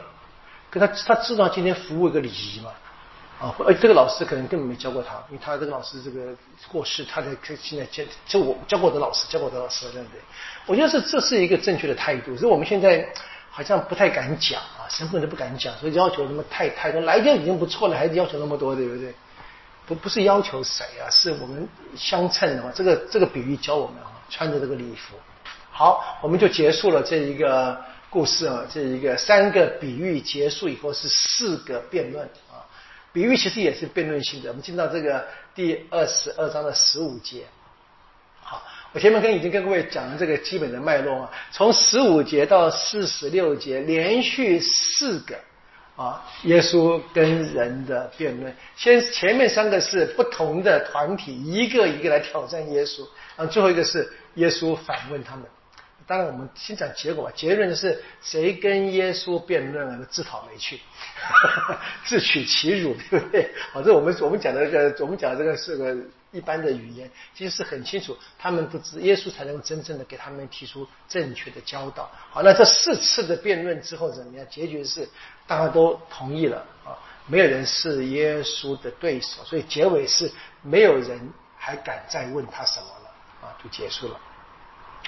[0.79, 2.71] 他他知道今天服务一个礼仪嘛？
[3.39, 6.35] 啊，而这个老师可能根本没教过他，因为他这个老师这个
[6.68, 7.29] 过世，他才
[7.61, 10.20] 现在教就我教过我的老师，教过我的老师，对不对？
[10.64, 13.07] 我觉得是这是一个正确的态度，所以我们现在
[13.51, 19.14] 好像不太敢讲啊，身份都不敢讲，所以要求什么太太多，来就已经不错了，还要求那么多，对不对？
[19.87, 22.72] 不不是要求谁啊，是我们相称的嘛。
[22.74, 25.14] 这个这个比喻教我们啊，穿着这个礼服，
[25.70, 27.79] 好，我们就结束了这一个。
[28.09, 32.65] 故事啊，这一个三个比喻结束以后是四个辩论啊，
[33.13, 34.49] 比喻其实也是辩论性的。
[34.49, 37.45] 我们进到这个第二十二章的十五节，
[38.41, 45.37] 好，我前面跟已经跟各位讲了这个基本的脉络啊，从十五节到四十六节连续四个
[45.97, 55.45] 啊，耶稣跟人的辩论，先前面三个是不同的团体，一个一个来挑战耶稣，然后，最后一个是耶稣反问他们。
[56.07, 57.33] 当然，我们先讲结果吧。
[57.35, 60.81] 结论是谁跟耶稣辩论，自讨没趣，
[62.07, 63.51] 自取其辱，对不对？
[63.73, 65.97] 好，这我们我们讲的这个，我们讲的这个是个
[66.31, 72.09] 一般的语言，其实是很清楚，他们不知耶稣才能真正的给他们提出正确的教导。
[72.31, 74.47] 好，那这四次的辩论之后怎么样？
[74.49, 75.09] 结局是
[75.47, 76.95] 大家都同意了啊，
[77.27, 80.31] 没有人是耶稣的对手，所以结尾是
[80.63, 84.21] 没有人还敢再问他什么了啊，就结束了。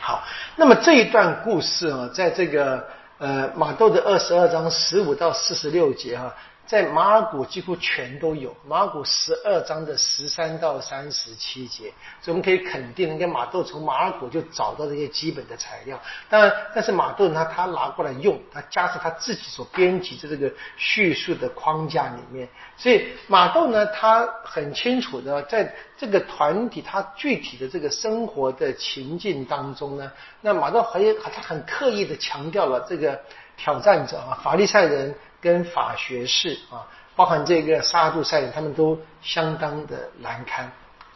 [0.01, 0.25] 好，
[0.57, 2.87] 那么这一段故事啊，在这个
[3.19, 6.35] 呃马窦的二十二章十五到四十六节啊。
[6.69, 11.85] 在马尔谷几乎全都有，马尔谷十二章的十三到三十七节，
[12.21, 15.99] 所以我们可以肯定，人家马窦从马尔谷就找到这些基本的材料。
[16.29, 22.47] 当然，但是马窦他他拿过来用，他加上他自己所编辑的这个叙述的框架里面，
[22.77, 30.12] 所以马窦呢，他很清楚的在这个团体他具体的这个生活的情境当中呢，
[30.43, 33.19] 那马窦还他很刻意的强调了这个
[33.57, 35.14] 挑战者啊，法利赛人。
[35.41, 36.86] 跟法学士啊，
[37.16, 40.66] 包含这个沙杜塞人，他们都相当的难堪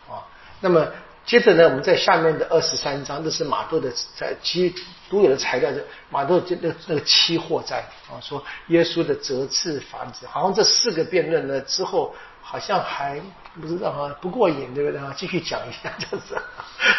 [0.09, 0.27] 啊。
[0.61, 0.87] 那么
[1.25, 4.75] 接着呢，我们在下面的二十三章，这是马杜的在基
[5.09, 7.79] 独有的材料，这马窦这那那个期货在
[8.11, 12.15] 啊，说耶稣的责治法子，好像这四个辩论呢之后。
[12.45, 13.23] 好像还
[13.61, 15.13] 不知道啊，不过瘾，对不对啊？
[15.15, 16.41] 继续讲一下，这样子。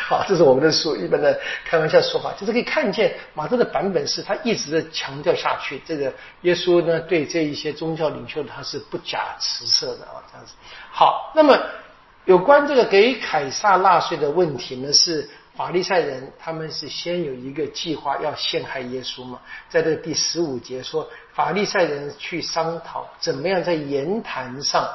[0.07, 5.81] 好，这是我们的书一般的开玩笑说法，就是可以看见马特的版本是他一直的强调下去。
[5.83, 10.53] 这个耶稣呢，对这一些宗教领袖他是不假辞色的啊，这样子。
[10.91, 11.59] 好，那么
[12.25, 19.39] 有关这个给凯撒纳税的问题呢，是法利赛人他们是先有一个计划要陷害耶稣嘛？
[19.69, 24.87] 在这个第十五节说，法利赛人去商讨怎么样在言谈上。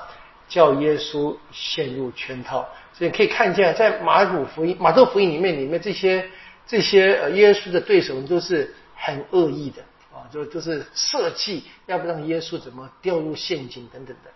[0.48, 6.28] 叫耶稣陷入圈套，所以可以看见，在马可福音、马窦福音里面，里面这些
[6.66, 14.30] 这些呃耶稣的对手都是很恶意的啊，就就是设计要不让耶稣怎么掉入陷阱等等的。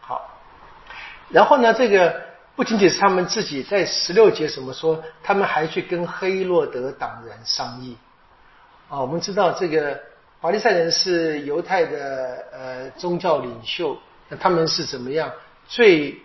[0.00, 0.40] 好，
[1.30, 2.22] 然后呢，这个
[2.54, 7.96] 不仅仅是他们自己在十六节怎么说，他们还去跟黑洛德党人商议
[8.88, 9.00] 啊。
[9.00, 10.00] 我们知道这个
[10.40, 13.98] 法利赛人是犹太的呃宗教领袖，
[14.28, 15.30] 那他们是怎么样？
[15.68, 16.20] 最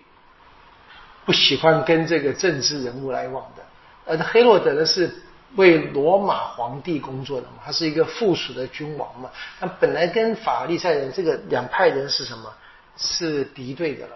[1.26, 3.64] 不喜欢跟这个政治人物来往的，
[4.06, 5.14] 而黑洛德呢是
[5.56, 9.30] 为罗马皇帝工作的嘛，他是一个附属的君王嘛，
[9.60, 12.52] 那本来跟法利赛人这个两派人是什么？
[12.98, 14.16] 是敌对的了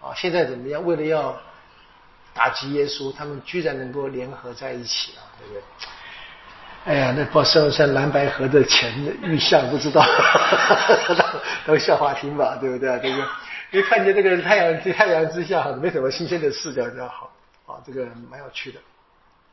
[0.00, 0.12] 啊！
[0.16, 0.84] 现在怎么样？
[0.84, 1.36] 为了要
[2.32, 5.62] 打击耶稣，他们居然能够联合在一起啊，对不对？
[6.86, 10.02] 哎呀，那报上山蓝白河的钱的预像不知道，
[11.66, 12.98] 当笑话听吧，对不对？
[13.00, 13.24] 这个。
[13.70, 17.32] 因为看见这个太阳在 太阳之下，没什么新鲜的事，比较好
[17.66, 18.80] 啊，这个蛮有趣的。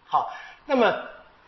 [0.07, 0.31] 好，
[0.65, 0.91] 那么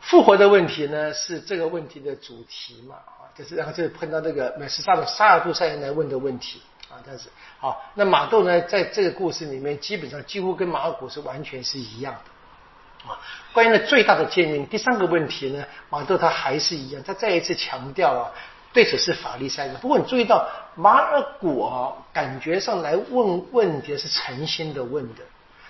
[0.01, 2.95] 复活的问题呢，是这个问题的主题嘛？
[2.95, 13.17] 啊，就是然后就碰到这个美斯萨的沙尔杜塞人来问的问题啊，但是好，那马窦呢，在这个故事里面，基本上几乎跟马尔谷是完全是一样的啊。
[13.51, 18.29] 关于呢最大的见面，第三个问题呢，马窦他还是一样，他再一次强调啊。
[18.71, 25.23] 对此是法利赛人，不过你注意到马尔谷啊，感觉上来问问题是诚心的问的，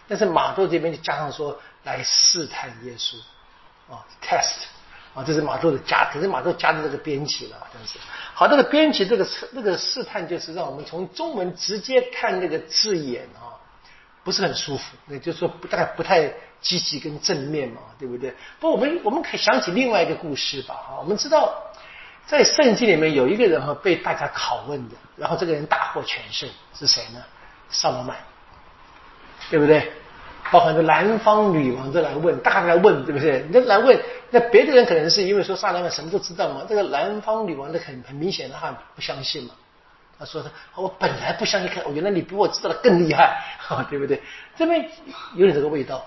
[0.08, 3.16] 但是马窦这边就加上说来试探耶稣。
[3.89, 4.66] 啊，test。
[5.16, 7.97] 啊，这是马窦的加，可是马窦加的这个编辑了，好像是
[8.36, 13.58] 好，这个编辑这个那个试探就是让我们从中文直接看那个字眼啊，
[14.24, 16.32] 不是很舒服，那就是说不太不太
[16.62, 18.36] 积极跟正面嘛，对不对？
[18.60, 21.56] 不，我们我们可以想起另外一个故事吧，啊，我们知道。
[22.30, 27.20] 在圣经里面有一个人哈被大家拷问的，然后这个人大获全胜，是谁呢？
[27.72, 28.16] 萨罗曼，
[29.50, 29.92] 对不对？
[30.52, 33.44] 包含着南方女王都来问，大家来问，对不对？
[33.52, 34.00] 那来问，
[34.30, 39.56] 那别的人可能是因为说萨罗曼什么都知道嘛，这个南方女王的很很明显的话不相信嘛。
[40.20, 40.50] 他说他
[40.80, 43.40] 我本来不相信，看原来你比我知道的更厉害，
[43.90, 44.22] 对不对？
[44.56, 44.88] 这边
[45.34, 46.06] 有点这个味道，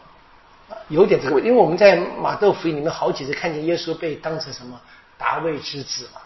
[0.86, 4.80] 有点这个味，因为我们在马窦福音里面好几次看见耶稣被当成什么？
[5.22, 6.20] 达卫之子嘛，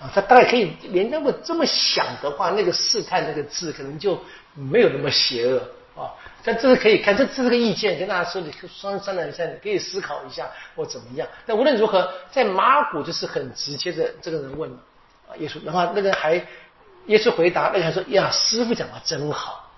[0.00, 4.16] 啊，他大概可以连那么这么想的话，那个试探那个字可能就
[4.54, 5.58] 没有那么邪恶
[6.00, 6.14] 啊。
[6.44, 11.26] 但这是可以看，这这是个意见，跟大家说，你商商量一下，你可以思考一下或怎么样。
[11.46, 14.70] 那无论如何，在马古就是很直接的，这个人问
[15.28, 16.34] 啊，耶稣，然后那个人还
[17.06, 19.68] 耶稣回答，那个还说呀，师傅讲的真好。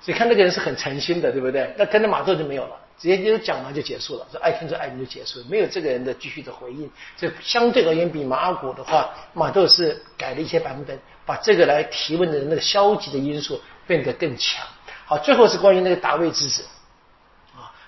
[0.00, 1.74] 所以看那个人是很诚心的，对不对？
[1.78, 6.90] 那跟着马窦就没有了，直接就讲完就结束了，说爱听就爱听就结束了，没有这个人的继续的回应。
[7.16, 14.64] 这相对而言，比马尔谷的话，马窦是改了一些版本，把这个来提问的人那个消极的因素变得更强。
[15.06, 16.64] 好，最后是关于那个大卫之子。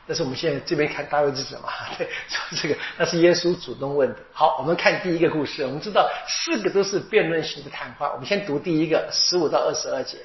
[0.09, 1.69] 那是我们现在这边看大卫之子嘛？
[1.99, 4.17] 对， 说这个那是耶稣主动问的。
[4.33, 5.65] 好，我们看第一个故事。
[5.65, 8.13] 我们知道四个都是辩论型的谈话。
[8.13, 10.19] 我们先读第一个，十五到二十二节。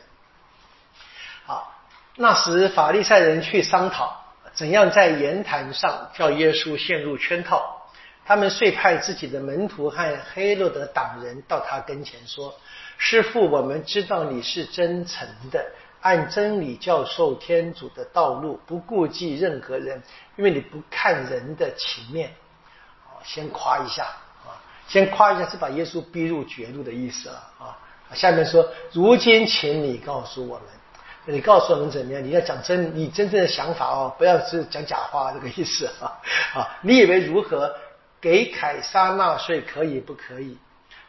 [1.48, 1.74] 好，
[2.16, 4.21] 那时法利赛人去商讨
[4.54, 7.78] 怎样在言谈上叫耶稣陷入圈套。
[8.26, 12.54] 他们遂派自己的门徒和黑洛德党人到他跟前说
[12.98, 15.66] ：“师傅，我们知道你是真诚的。”
[16.02, 20.02] 按真理教授天主的道路，不顾忌任何人，
[20.36, 22.34] 因为你不看人的情面。
[23.24, 24.06] 先夸一下
[24.44, 27.78] 啊，先夸一下是把耶稣逼入绝路的意思了啊。
[28.16, 30.68] 下面说，如今请你告诉我们，
[31.26, 32.24] 你告诉我们怎么样？
[32.24, 36.20] 你要讲真，你真正的想法哦，不要是讲假话这个意思啊
[36.56, 36.80] 啊！
[36.82, 37.76] 你以为如何
[38.20, 40.58] 给凯撒纳税可以不可以？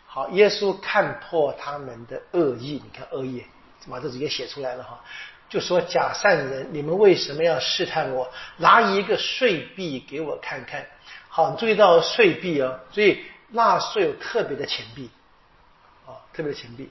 [0.07, 3.45] 好，耶稣看破他们的恶意，你看恶意。
[3.87, 5.01] 马都直接写出来了哈，
[5.49, 8.31] 就说假善人，你们为什么要试探我？
[8.59, 10.87] 拿一个税币给我看看。
[11.29, 15.11] 好，注意到税币哦，所以纳税有特别的钱币，
[16.07, 16.91] 啊，特别的钱币。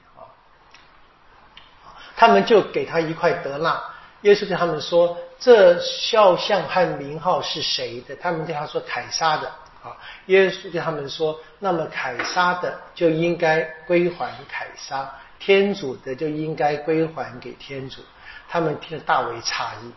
[2.21, 3.81] 他们就给他一块德纳。
[4.21, 9.47] 耶稣对他们说：“这肖像和名号是谁的？”他们对他说：“凯撒的。”
[9.83, 9.97] 啊，
[10.27, 15.09] 耶稣对他们说：“那么凯撒的就应该归还凯撒。”
[15.41, 18.01] 天主的就应该归还给天主，
[18.47, 19.91] 他们听了大为诧异，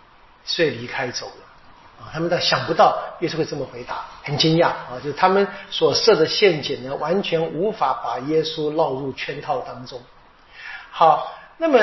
[0.46, 2.02] 遂离开走了。
[2.02, 4.96] 啊，他们倒想不到耶稣会这么回答，很惊讶啊！
[4.96, 10.00] 就是他们所设的陷阱呢，完全无法把耶稣绕入圈套当中。
[10.90, 11.78] 好，那么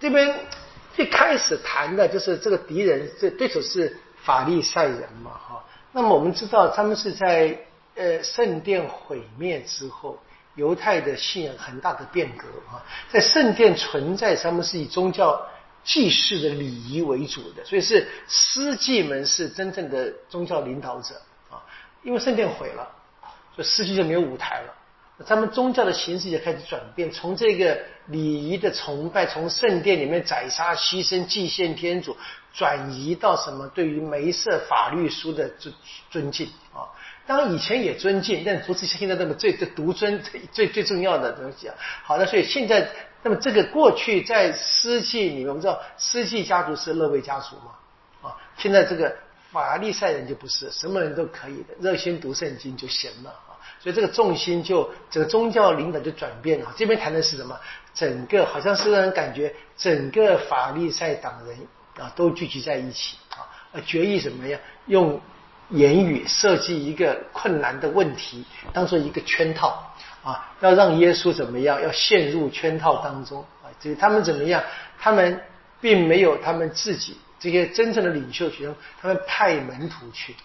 [0.00, 0.34] 这边
[0.96, 5.32] 一开始谈的就是这个敌人，这对手是法利赛人嘛？
[5.32, 7.58] 哈，那么我们知道他们是在
[7.94, 10.18] 呃圣殿毁灭之后。
[10.56, 12.80] 犹太的信仰很大的变革啊，
[13.10, 15.46] 在圣殿存在，他们是以宗教
[15.84, 21.14] 祭祀的礼仪为主的，所以是司祭们是真正的宗教领导者
[21.50, 21.60] 啊。
[22.02, 22.90] 因为圣殿毁了，
[23.54, 24.74] 所以司祭就没有舞台了，
[25.24, 32.14] 他们宗教的形式也开始转变，从这个礼仪的崇拜，从圣殿里面宰杀牺牲祭献天主，
[32.52, 35.74] 转移到什么对于梅瑟法律书的尊
[36.10, 36.84] 尊敬啊。
[37.26, 41.74] 当然以前也尊敬，但不是现在那么最最独尊最最最重要的东西啊。
[42.04, 42.86] 好的，所以现在
[43.22, 48.36] 那么这个过去在诗记里面，我们知道诗记家族是乐卫家族嘛啊。
[48.58, 49.16] 现在这个
[49.50, 53.55] 法利赛人就不是，什么人都可以的，热心读圣经就行了啊。
[53.78, 56.72] 所以这个重心就这个宗教领导就转变了。
[56.76, 57.58] 这边谈的是什么？
[57.94, 61.56] 整个好像是让人感觉整个法利赛党人
[61.98, 64.60] 啊都聚集在一起啊，决议怎么样？
[64.86, 65.20] 用。
[65.70, 71.82] 言语设计一个困难的问题，当做一个圈套啊，要让耶稣怎么样？
[71.82, 73.66] 要陷入圈套当中啊！
[73.80, 74.62] 这个他们怎么样？
[74.96, 75.40] 他们
[75.80, 80.36] 并没有他们自己这些真正的领袖学生，他们派门徒去，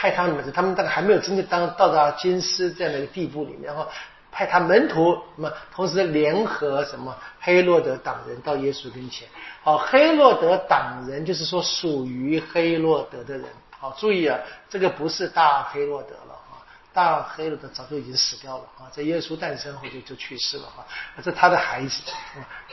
[0.00, 3.84] 派他们，他们大概还没有真正当到达金师这样的一个地步里面，然后
[4.30, 9.26] 派他门徒，那么同时联合什么黑洛德党人到耶稣跟前。
[9.60, 13.46] 好，黑洛德党人就是说属于黑洛德的人。
[13.76, 14.38] 好，注意啊，
[14.70, 20.86] 这个不是大黑洛德了啊，大黑洛德早就已经死掉了啊，在耶稣诞生后就就去世了啊，
[21.24, 22.00] 这他的孩子，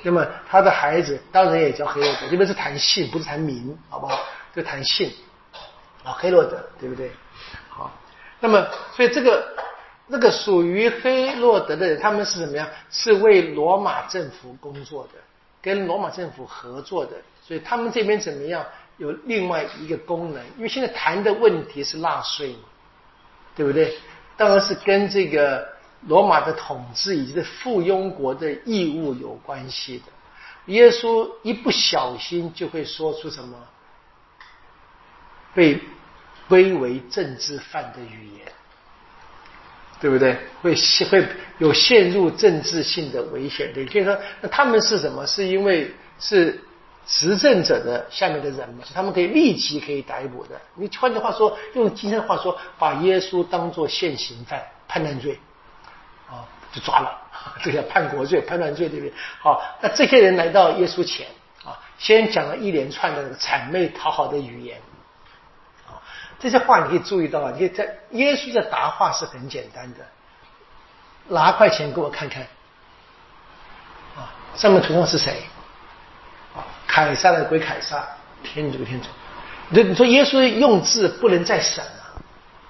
[0.03, 4.19] 那么他的孩子当然也叫黑洛德，这边是谈姓，不是谈名，好不好？
[4.55, 5.11] 就谈姓
[6.05, 7.11] 啊，黑洛德，对不对？
[7.67, 7.91] 好，
[8.39, 9.45] 那么所以这个
[10.07, 12.65] 那个属于黑洛德的人，他们是怎么样？
[12.89, 15.19] 是为罗马政府工作的，
[15.61, 18.65] 跟罗马政府合作的，所以他们这边怎么样？
[18.97, 22.59] 有另外一个功能，因为现在谈的问题是纳税嘛，
[23.53, 23.97] 对不对？
[24.37, 25.67] 当然是跟这个
[26.07, 30.03] 罗马的统治以及附庸国的义务有关系的。
[30.67, 33.57] 耶稣一不小心就会说出什么
[35.53, 35.79] 被
[36.47, 38.45] 归为政治犯的语言，
[39.99, 40.37] 对不对？
[40.61, 40.75] 会
[41.09, 41.27] 会
[41.57, 43.85] 有陷入政治性的危险的。
[43.87, 45.25] 所以说，那他们是什么？
[45.25, 46.61] 是因为是。
[47.07, 50.59] 执政者的下面的人嘛，他们可以立即可以逮捕的。
[50.73, 55.37] 你换句话说，用今天的话说，把耶稣当做现行犯，叛乱罪，
[56.27, 56.41] 啊，
[56.73, 57.15] 就抓了，
[57.61, 59.13] 这叫叛国罪、叛乱罪，对不对？
[59.39, 61.27] 好，那这些人来到耶稣前，
[61.63, 64.81] 啊，先讲了一连串的谄媚讨好的语言，
[66.39, 69.99] 这些话你可以注意到啊，你在耶稣的答话是很简单的，
[71.27, 72.43] 拿块钱给我看看，
[74.15, 75.43] 啊，上面图上是谁？
[76.87, 78.07] 凯撒的归凯撒，
[78.43, 79.07] 天主归天主。
[79.69, 82.21] 你你说耶稣用字不能再省了，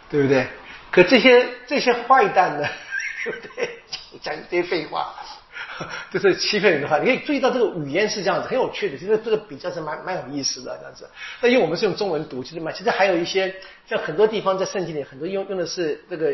[0.10, 0.48] 对不对？
[0.90, 2.68] 可这些这些坏蛋呢，
[3.24, 3.84] 对不对？
[4.22, 5.14] 讲一堆废话，
[6.12, 6.98] 这是欺骗人的话。
[7.00, 8.98] 你可以注意到这个语言是这样子，很有趣的。
[8.98, 11.10] 其实这个比较是蛮蛮有意思的这样子。
[11.42, 13.54] 那因为我们是用中文读，其实蛮，其实还有一些
[13.88, 16.34] 像很多地方在圣经里，很多用用的是这个。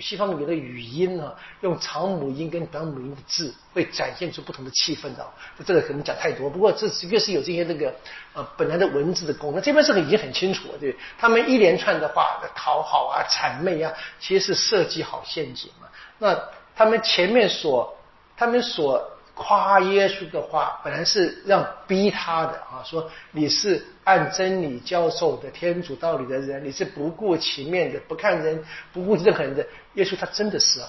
[0.00, 5.26] 西方里面的语音呢，用长母音跟短母音的字，会展现出不同的气氛的。
[5.66, 7.92] 这个可能讲太多，不过这越是有这些那个
[8.32, 10.78] 呃本来的文字的功能，这边是已经很清楚了。
[10.80, 15.86] 对，他们一连串的话的讨好啊、谄媚啊，其实是设计好陷阱嘛。
[16.18, 16.40] 那
[16.74, 17.94] 他们前面所
[18.42, 19.08] 他们所。
[19.34, 28.62] 夸耶稣的话，本来是让逼他的啊，说你是按真理教授的天主道理的人，你是不顾情面的，不看人，
[28.92, 29.66] 不顾任何人的。
[29.94, 30.88] 耶稣他真的是啊，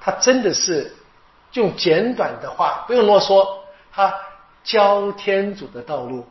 [0.00, 0.94] 他真的是
[1.54, 3.44] 用简短的话，不用啰嗦，
[3.90, 4.14] 他
[4.62, 6.24] 教天主的道路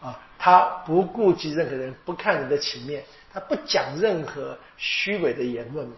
[0.00, 5.96] 啊，他不顾及任何人，不看人的情面，他不讲任何虚伪的言论嘛。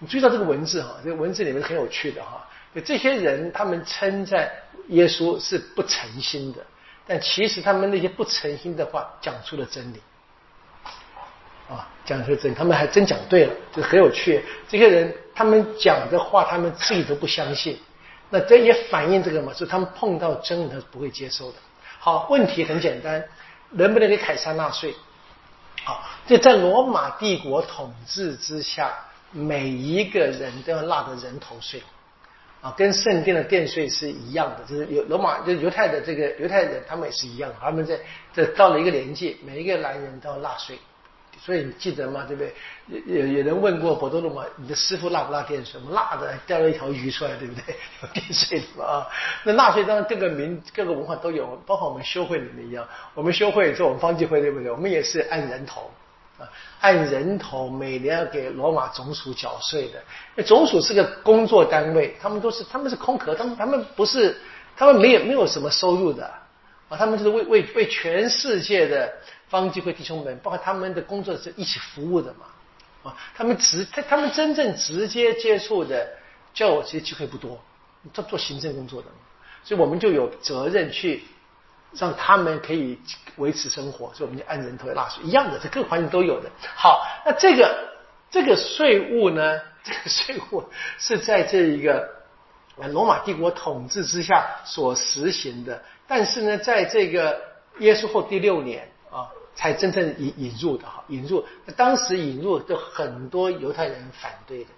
[0.00, 2.44] 你注意到这个文字哈，这个文字里面很有趣的哈。
[2.80, 4.50] 这些人，他们称赞
[4.88, 6.60] 耶稣是不诚心的，
[7.06, 10.00] 但其实他们那些不诚心的话，讲出了真理，
[11.68, 14.42] 啊，讲出了真理，他们还真讲对了，这很有趣。
[14.68, 17.78] 这些人，他们讲的话，他们自己都不相信，
[18.30, 21.58] 那这也反映这个嘛，是他们碰到真理，他是不会接受的。
[21.98, 23.22] 好，问题很简单，
[23.70, 24.94] 能不能给凯撒纳税？
[25.84, 28.90] 好，这在罗马帝国统治之下，
[29.30, 31.82] 每一个人都要纳个人头税。
[32.62, 37.98] 啊，跟圣殿的殿税是一样的，就是犹罗马就犹太的这个犹太人，他们也是一样，他们在
[38.32, 40.78] 这到了一个年纪，每一个男人都要纳税，
[41.44, 42.24] 所以你记得吗？
[42.24, 42.54] 对不对？
[43.06, 44.44] 有有人问过博多禄吗？
[44.54, 45.80] 你的师傅纳不纳殿税？
[45.80, 47.74] 我们纳的，钓了一条鱼出来，对不对？
[48.02, 49.08] 有 殿税啊。
[49.42, 54.70] 那纳税当然各个民各个文化都有，包括我们修会里面一样，我们修会做我们方济会对不对？
[54.70, 55.90] 我们也是按人头。
[56.80, 60.02] 按人头每年要给罗马总署缴税的，
[60.34, 64.36] 那总署是个工作单位，他们都是他们是空壳，他们他们不是，
[64.76, 66.24] 他们没有没有什么收入的。
[66.88, 69.12] 啊，他们就是为为为全世界的
[69.48, 72.46] 方济会弟兄们，包括他们的工作是一起服务的嘛。
[73.02, 76.08] 啊，他们直他他们真正直接接触的
[76.52, 77.58] 教我其实机会不多，
[78.12, 79.08] 做做行政工作的，
[79.64, 81.24] 所以我们就有责任去。
[81.94, 82.98] 让他们可以
[83.36, 86.50] 维持生活，所以我们就按人头纳税，一样的，这各环境都有的。
[86.74, 87.88] 好，那这个
[88.30, 89.60] 这个税务呢？
[89.84, 90.64] 这个税务
[90.96, 92.08] 是在这一个
[92.92, 97.40] 罗马帝国统治之下所实行的，但是呢，在这个
[97.80, 101.44] 耶稣后第六年啊，才真正引引入的哈，引入。
[101.76, 104.70] 当时引入的很多犹太人反对的。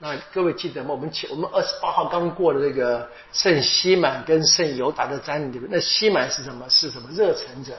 [0.00, 0.90] 那各位记得吗？
[0.92, 5.70] 我们前我们二十八号刚过的那个圣西满跟圣犹达的瞻礼，对不对？
[5.72, 6.68] 那西满是什么？
[6.68, 7.72] 是什么热忱者，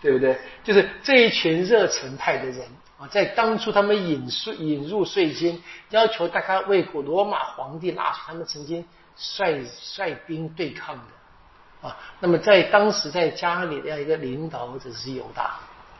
[0.00, 0.38] 对不对？
[0.62, 2.60] 就是这一群热忱派的人
[2.96, 5.60] 啊，在当初他们引税引入税金，
[5.90, 8.84] 要求大家为古罗马皇帝纳税，他们曾经
[9.16, 11.96] 率率兵对抗的啊。
[12.20, 15.58] 那么在当时在家里的一个领导者是犹大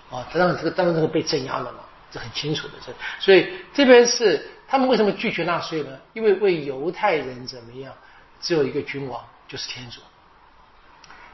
[0.08, 1.80] 啊，当然这个当然这个被镇压了嘛，
[2.12, 4.40] 这很清楚的这，所以这边是。
[4.66, 5.98] 他们为什么拒绝纳税呢？
[6.14, 7.94] 因为为犹太人怎么样，
[8.40, 10.00] 只有一个君王，就是天主。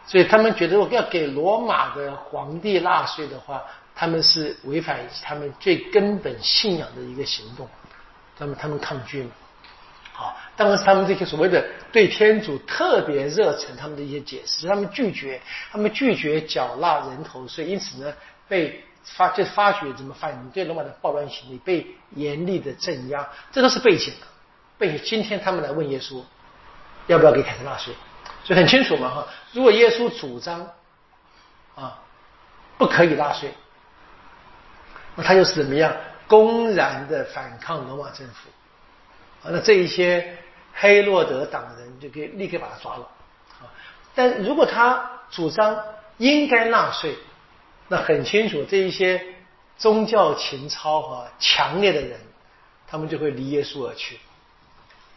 [0.07, 3.63] 所以他们觉得，我要给罗马的皇帝纳税的话，
[3.95, 7.69] 他们是违反他们最根本信仰的一个行动。
[8.37, 9.31] 他们他们抗拒嘛。
[10.13, 18.13] 好，当然是他们这些所谓的对天主特别热忱，他们的一些解释，他们拒绝，他们拒绝缴纳人头税，因此呢，
[18.49, 18.85] 被。
[19.03, 24.13] 发就发觉怎么反对罗马的暴乱行为，被严厉的镇压，这都是背景。
[24.79, 26.23] 背景今天他们来问耶稣，
[27.07, 27.95] 要不要给凯撒纳税？
[28.45, 29.27] 所以很清楚嘛哈。
[29.53, 30.69] 如果耶稣主张
[31.75, 31.99] 啊
[32.77, 33.53] 不可以纳税，
[35.17, 35.95] 那他又是怎么样
[36.29, 38.49] 公然的反抗罗马政府？
[39.43, 40.37] 啊，那这一些
[40.75, 43.09] 黑洛德党人就可以立刻把他抓了。
[43.61, 43.65] 啊，
[44.15, 45.83] 但如果他主张
[46.19, 47.17] 应该纳税。
[47.93, 49.21] 那很清楚，这一些
[49.77, 52.21] 宗教情操啊强烈的人，
[52.87, 54.17] 他们就会离耶稣而去，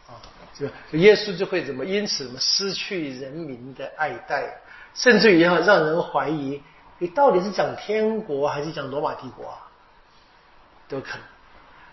[0.07, 0.17] 啊，
[0.57, 4.59] 这个耶稣就会怎么因此什么失去人民的爱戴，
[4.95, 6.63] 甚至于要让人怀疑
[6.97, 9.69] 你到底是讲天国还是讲罗马帝国啊，
[10.89, 11.21] 都可能。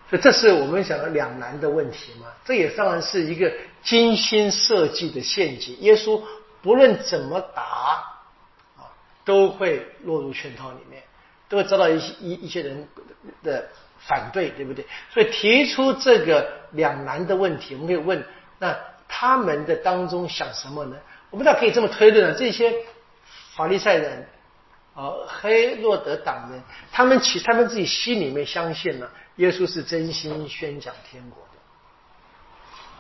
[0.09, 3.53] 所以这是我们讲的两难的问题嘛，这也当然是一个
[3.83, 5.79] 精心设计的陷阱。
[5.81, 6.23] 耶稣
[6.63, 8.10] 不论怎么打。
[9.25, 11.03] 都会落入圈套里面，
[11.49, 12.89] 都会遭到一些一一些人
[13.43, 13.69] 的
[13.99, 14.85] 反对，对不对？
[15.13, 18.25] 所以提出这个两难的问题，我们可以问：
[18.59, 18.77] 那
[19.09, 20.97] 他们的当中想什么呢？
[21.31, 22.75] 我们倒可以这么推论啊，这些
[23.55, 24.27] 法利赛人
[24.95, 31.43] 啊，黑洛德党人，他们其他们自己心里面相信了耶稣是真心宣讲天国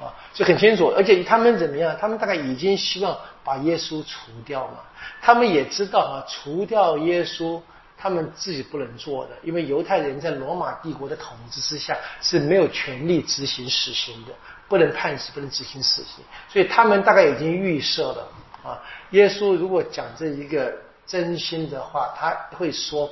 [0.00, 1.96] 啊，就很清楚，而且他们怎么样？
[2.00, 4.78] 他们大概已经希望把耶稣除掉嘛。
[5.20, 7.60] 他们也知道啊，除掉耶稣，
[7.96, 14.32] 他们自己不能做的，因为犹太人在罗马帝国的统治之下是没有权利执行死刑的，
[14.68, 18.28] 不能判死，不能执行死刑，所以他们大概已经预设了
[18.64, 18.80] 啊，
[19.10, 20.72] 耶稣如果讲这一个。
[21.06, 23.10] 真心的话，他会说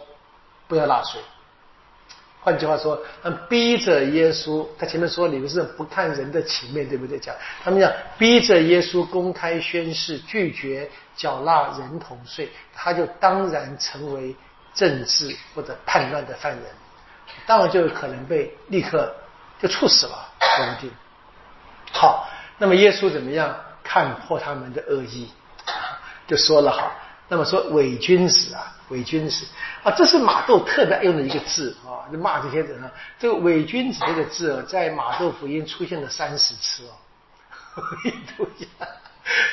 [0.68, 1.20] 不要纳税。
[2.48, 4.66] 换句话说，他逼着耶稣。
[4.78, 7.18] 他前面说你们是不看人的情面，对不对？
[7.18, 14.34] 讲他们讲逼着耶稣公开宣誓拒绝缴纳人头税，他就当然成为
[14.72, 16.62] 政治或者叛乱的犯人，
[17.46, 19.14] 当然就有可能被立刻
[19.60, 20.90] 就处死了，说不定。
[21.92, 25.30] 好，那么耶稣怎么样看破他们的恶意，
[26.26, 26.90] 就说了好。
[27.30, 29.44] 那么说伪君子啊，伪君子
[29.82, 32.90] 啊，这是马窦特别爱用的一个字啊，就骂这些人啊。
[33.18, 37.84] 这个伪君子这个字啊，在马窦福音出现了三十次哦，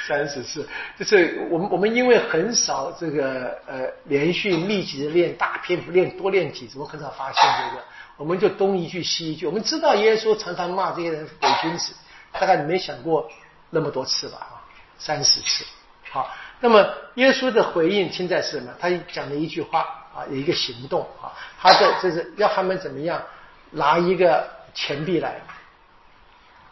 [0.07, 0.65] 三十次。
[0.97, 7.83] 就是我们我们因为很少这个呃连续密集的练大篇幅练多练几次，我很少发现这个，
[8.15, 9.45] 我们就东一句西一句。
[9.45, 11.93] 我们知道耶稣常常骂这些人伪君子，
[12.31, 13.29] 大概你没想过
[13.69, 14.63] 那么多次吧啊，
[14.97, 15.65] 三十次。
[16.09, 16.31] 好。
[16.65, 18.73] 那么耶稣的回应现在是什么？
[18.79, 19.81] 他讲了一句话
[20.15, 21.29] 啊，有一个行动啊，
[21.61, 23.21] 他的就是要他们怎么样
[23.69, 25.39] 拿一个钱币来，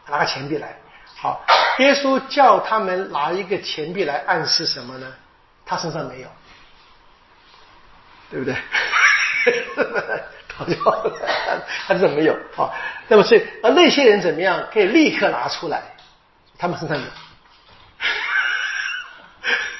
[0.07, 0.75] 拿个钱币来。
[1.15, 1.45] 好，
[1.77, 5.13] 耶稣叫他们拿一个钱币来，暗示什么呢？
[5.63, 6.27] 他身上没有，
[8.31, 8.55] 对不对？
[10.57, 10.75] 搞笑，
[11.85, 12.35] 他身上没有。
[12.55, 12.73] 好，
[13.07, 15.83] 那么所以而那些人怎么样可以立刻拿出来？
[16.57, 17.03] 他们身上有。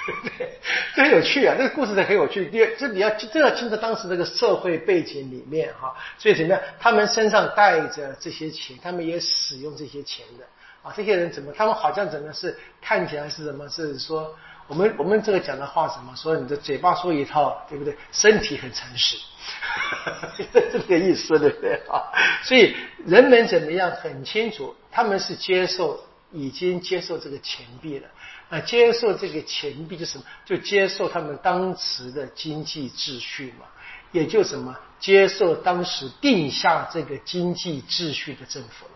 [0.38, 0.60] 对，
[0.95, 1.56] 这很有趣啊！
[1.58, 2.45] 这个故事很有趣。
[2.47, 6.60] 第二，这你要这要进到当时这个社会背景里面哈，所以怎么样？
[6.80, 10.45] 他们身上带着这些钱，他们也使用这些钱的
[10.82, 10.93] 啊。
[10.95, 11.54] 这些人怎么？
[11.54, 13.70] 他们好像怎么是看起来是什么？
[13.70, 14.36] 是说
[14.68, 16.14] 我们我们这个讲的话什么？
[16.16, 17.95] 说你的嘴巴说一套，对不对？
[18.12, 20.34] 身体很诚实哈哈哈，
[20.72, 22.12] 这个意思对不对啊？
[22.43, 22.76] 所以
[23.06, 23.89] 人们怎么样？
[23.91, 28.08] 很清楚，他们是接受，已经接受这个钱币了。
[28.54, 30.24] 那接受这个钱币就什么？
[30.45, 33.66] 就接受他们当时的经济秩序嘛，
[34.12, 38.91] 也就什么接受当时定下这个经济秩序的政府了。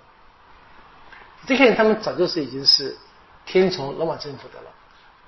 [1.48, 2.96] 这些人他们早就是已经是
[3.48, 4.70] 听从罗马政府的了。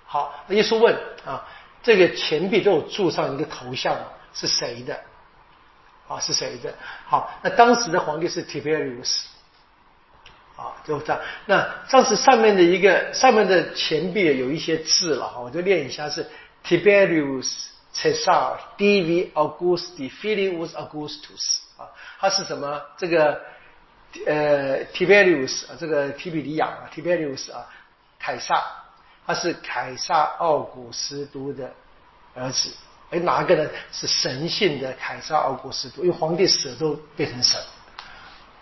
[0.06, 1.44] 好，那耶稣问啊，
[1.82, 3.98] 这个钱币都有铸上一个头像，
[4.32, 4.96] 是谁的？
[6.08, 6.72] 啊，是谁的？
[7.08, 9.24] 好，那当时的皇帝是 Tiberius。
[10.60, 11.22] 啊，就这样。
[11.46, 16.28] 那上次上面的一个上面的钱币有一些字了哈，我就念一下是
[16.66, 17.50] Tiberius
[17.96, 21.88] Caesar Div Augusti Filius Augustus 啊，
[22.20, 22.82] 它是什么？
[22.98, 23.42] 这个
[24.26, 27.66] 呃 Tiberius 啊，这个提比利亚啊 Tiberius 啊，
[28.20, 28.62] 凯撒，
[29.26, 31.72] 他是凯撒奥古斯都的
[32.36, 32.70] 儿子。
[33.12, 33.68] 哎，哪个呢？
[33.92, 37.60] 是神性的凯撒奥古斯都，因为皇帝死了都变成神。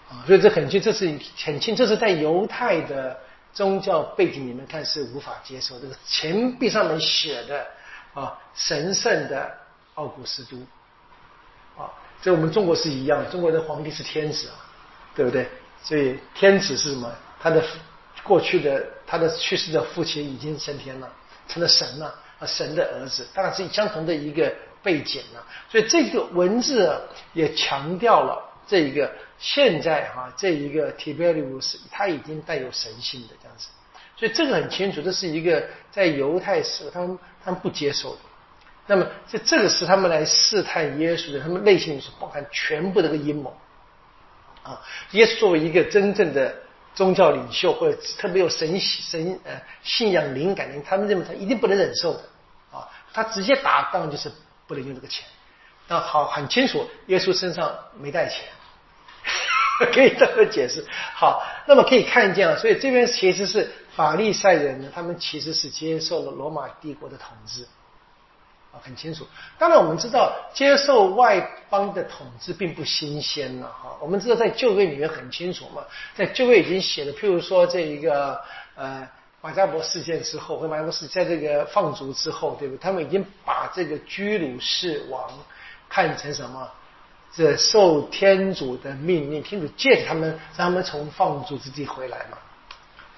[0.10, 1.06] 啊，所以这很清，这是
[1.44, 3.20] 很清，这是在犹太的
[3.54, 5.78] 宗教背景里面看是无法接受。
[5.80, 7.68] 这个钱币上面写的
[8.14, 9.52] 啊，神圣的
[9.96, 10.58] 奥古斯都
[11.82, 11.92] 啊，
[12.22, 14.56] 在我们中国是一样，中国的皇帝是天子啊，
[15.14, 15.46] 对不对？
[15.84, 17.12] 所以天子是什么？
[17.42, 17.62] 他的
[18.24, 21.12] 过去的他的去世的父亲已经升天了，
[21.50, 22.08] 成了神了
[22.40, 24.50] 啊，神的儿子，当然是相同的一个
[24.82, 25.46] 背景了。
[25.70, 26.98] 所以这个文字
[27.34, 28.47] 也强调了。
[28.68, 33.70] 这一个现在哈，这一个 Tiberius 他已经带有神性的这样子，
[34.18, 38.20] 所以这个很清楚，这是一个在犹太史他们他们不接受的。
[38.86, 43.56] 那么这这个是他们来试探耶稣的，他们内心是包含全部这个阴谋
[44.64, 44.82] 啊。
[45.12, 46.56] 耶稣作为一个真正的
[46.96, 52.20] 宗教领袖或者特别有神神呃信仰灵感的，他们认为他一定不能忍受的
[52.72, 52.88] 啊。
[53.14, 54.32] 他直接打当然就是
[54.68, 55.26] 不能用这个钱。
[55.90, 58.46] 那好，很清楚，耶稣身上没带钱。
[59.94, 67.64] 可以这么解释，好，那么可以看见啊，所以这边其实是法利赛人呢，他们其实是接受了罗马帝国的统治，
[68.72, 69.28] 啊，很清楚。
[69.60, 75.84] 当然我们知道，接受外邦的统治并不新鲜了，哈，我们知道在旧约里面很清楚嘛，
[76.16, 78.42] 在旧约已经写了，譬如说这一个
[78.76, 79.08] 呃
[79.42, 82.80] 马加伯事件之后，或马加伯事在这个放逐之后，对不对？
[82.80, 85.30] 他们已经把这个居鲁士王
[85.88, 86.68] 看成什么？
[87.38, 90.28] 这受天主的命令，天主借他们，
[90.58, 92.38] 让他们从放逐之地回来嘛。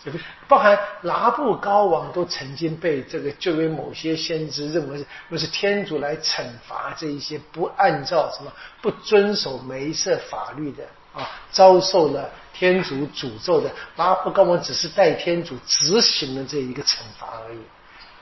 [0.03, 8.51] 这个包含拿布高王都曾经被这个就为某些先知认为是，为是天主来惩罚这一些不按照什么
[8.81, 17.59] 不遵守梅瑟法律的啊，遭受了天主诅咒的拿布高王只是代天主执行了这一个惩罚而已，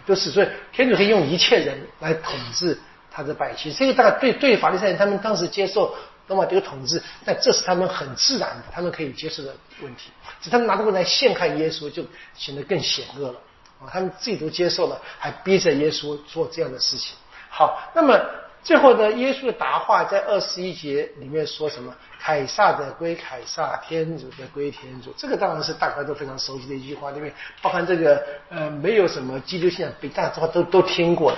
[0.07, 2.79] 就是所以天主可以用一切人来统治
[3.17, 5.95] 他的百姓，这个大概对对法利赛人他们当时接受。
[6.29, 10.11] 罗马帝国统治，但这是他们很自然的，他们可以接受的问题。
[10.41, 12.03] 只他们拿这个来陷害耶稣，就
[12.35, 13.39] 显得更险恶了
[13.79, 13.87] 啊！
[13.89, 17.15] 他们自己都接受了，还逼着耶稣做这样的事情。
[17.49, 18.19] 好，那么
[18.61, 21.95] 最后呢，耶稣的答话在二十一节里面说什么？
[22.19, 25.13] 凯撒的归凯撒，天主的归天主。
[25.15, 31.37] 这个当然是大家都非常熟悉的一句话，里面包含这个呃，没有什么基督信仰，比大家都都听过的。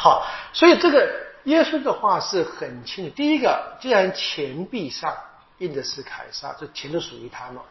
[0.00, 1.28] 好，所以这个。
[1.44, 3.10] 耶稣的话是很清楚。
[3.16, 5.10] 第一个，既然钱币上
[5.56, 7.62] 印的是凯撒，这钱都属于他嘛，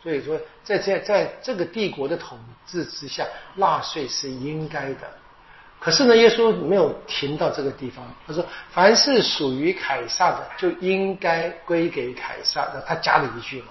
[0.00, 3.26] 所以说在在在这个帝国的统治之下，
[3.56, 5.10] 纳税是应该的。
[5.80, 13.68] 可是呢，耶稣没有停到这个地方，他说：“凡是属于凯撒的，就应该归给凯撒。”那他加了一句嘛，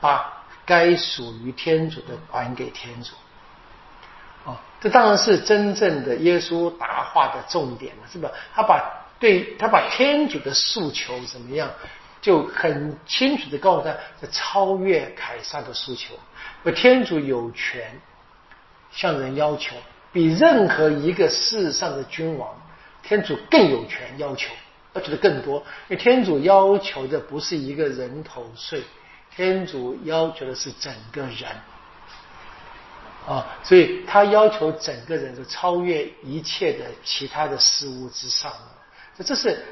[0.00, 3.12] 把该属于天主的还给天主。
[4.80, 8.30] 这当然是真正的耶稣答话的重点了，是吧？
[8.54, 8.82] 他把
[9.18, 11.70] 对他把天主的诉求怎么样，
[12.22, 16.14] 就很清楚的告诉他，这超越凯撒的诉求。
[16.74, 18.00] 天主有权
[18.90, 19.76] 向人要求，
[20.12, 22.48] 比任何一个世上的君王，
[23.02, 24.50] 天主更有权要求，
[24.94, 25.58] 要求的更多。
[25.88, 28.82] 因为天主要求的不是一个人头税，
[29.36, 31.46] 天主要求的是整个人。
[33.26, 38.50] 啊，所以他要求整个人是超越一切的其他的事物之上
[39.16, 39.62] 的，这是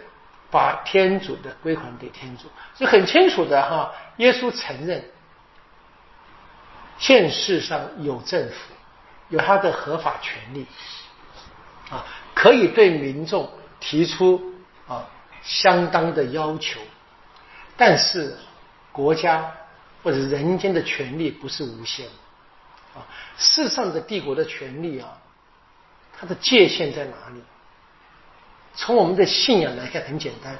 [0.50, 2.44] 把天主的归还给天主，
[2.74, 3.92] 所以很清楚的哈。
[4.18, 5.02] 耶稣承认，
[6.98, 8.54] 现世上有政府，
[9.30, 10.66] 有他的合法权利，
[11.90, 14.54] 啊，可以对民众提出
[14.86, 15.08] 啊
[15.42, 16.80] 相当的要求，
[17.76, 18.36] 但是
[18.92, 19.52] 国家
[20.02, 22.06] 或者人间的权利不是无限。
[23.36, 25.18] 世上的帝国的权利啊，
[26.18, 27.42] 它的界限在哪里？
[28.74, 30.56] 从我们的信仰来看，很简单，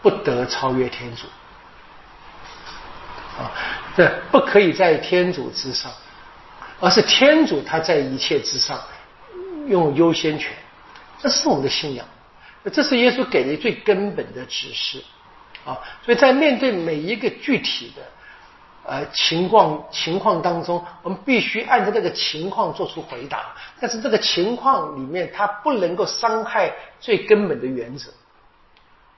[0.00, 1.26] 不得超越天主
[3.36, 3.50] 啊，
[3.96, 5.90] 这不可以在天主之上，
[6.78, 8.80] 而是天主他在一切之上，
[9.66, 10.52] 用优先权，
[11.18, 12.06] 这是我们的信仰，
[12.72, 15.02] 这是耶稣给的最根本的指示
[15.64, 18.02] 啊，所以在面对每一个具体的。
[18.84, 23.54] 呃，情况情况当中，我们必须按照这个情况做出回答。
[23.80, 28.10] 但是这个情况里面，它不能够伤害最根本的原则。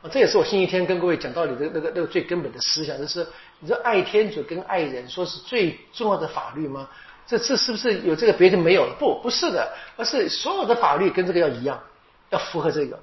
[0.02, 3.26] 啊，这也是我星期天跟各位讲道理的那个那个最根本的思想，就是
[3.60, 6.86] 你说爱天主跟爱人，说是最重要的法律吗？
[7.26, 8.94] 这这是不是有这个别的没有了？
[8.98, 11.80] 不，不是的，而是所有的法律跟这个要一样，
[12.28, 12.98] 要符合这个。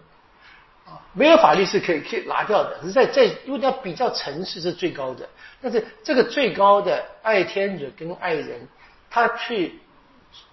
[1.13, 5.27] 没有法律是可以可以拿掉的，是在在因为要比较城市是最高的，
[5.61, 8.67] 但是这个最高的爱天主跟爱人，
[9.09, 9.79] 他去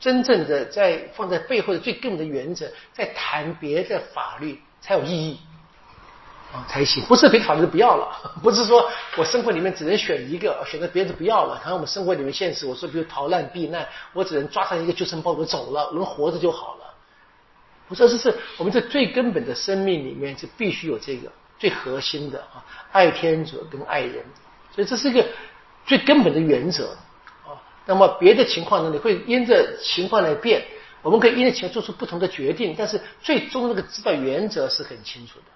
[0.00, 5.38] 真正的在放在背后的最根本的原则，在谈别的法律才有意义
[6.52, 8.08] 啊才行，不是别的法律都不要了，
[8.42, 11.60] 不是说我生活里面只能选一个，选择别的不要了。
[11.62, 16.87] 看我们生活里面现实，我说比如逃难避难，我只能抓上一个救生包就走了，能活着就好了。
[17.88, 24.22] 不是，这是我们这最根本的生命里面是必须有这个最核心的啊，爱天主跟爱人，
[24.74, 25.26] 所以这是一个
[25.86, 26.90] 最根本的原则
[27.44, 27.56] 啊。
[27.86, 30.62] 那么别的情况呢，你会因着情况来变，
[31.00, 35.46] 我们可以因着情况做出不同的决定，但是最终那个指导原则是很清楚的。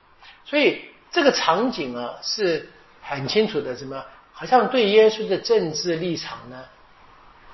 [0.45, 0.81] 所以
[1.11, 2.71] 这个场景啊是
[3.03, 4.03] 很清楚的，什么？
[4.33, 6.65] 好像对耶稣的政治立场呢，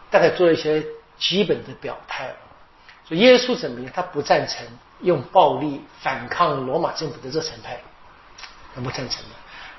[0.09, 0.87] 大概做一些
[1.19, 2.35] 基本的表态。
[3.17, 3.93] 耶稣怎么样？
[3.95, 4.67] 他不赞成
[5.01, 7.81] 用暴力反抗罗马政府的热忱派，
[8.75, 9.31] 他不赞成的。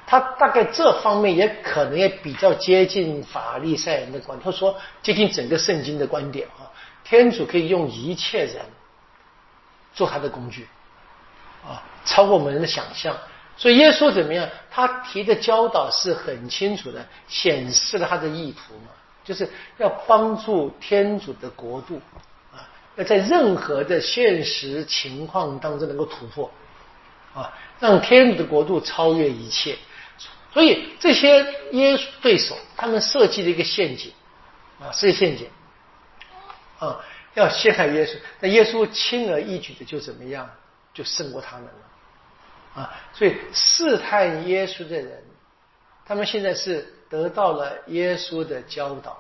[0.08, 6.66] 他大概这方面也可能也比较接近法利赛人的观点，他说接近整个圣经的观点啊。
[7.04, 8.66] 天主可以用一切人
[9.94, 10.68] 做他的工具
[11.64, 13.16] 啊，超过我们人的想象。
[13.58, 14.50] 所以耶稣怎么样？
[14.72, 18.92] 他提的教导是很清楚的，显示了他的意图嘛，
[19.24, 22.02] 就是要帮助天主的国度。
[23.00, 26.52] 要在任何的现实情况当中能够突破，
[27.34, 29.78] 啊，让天主的国度超越一切。
[30.54, 31.38] 所以这些
[31.72, 34.12] 耶稣对手，他们设计了一个陷阱，
[34.82, 35.48] 啊，设计陷阱，
[36.80, 37.00] 啊，
[37.36, 38.18] 要陷害耶稣。
[38.42, 40.50] 那耶稣轻而易举的就怎么样，
[40.94, 45.24] 就胜过他们了，啊，所以试探耶稣的人，
[46.06, 49.12] 他们现在是得到了耶稣的教导。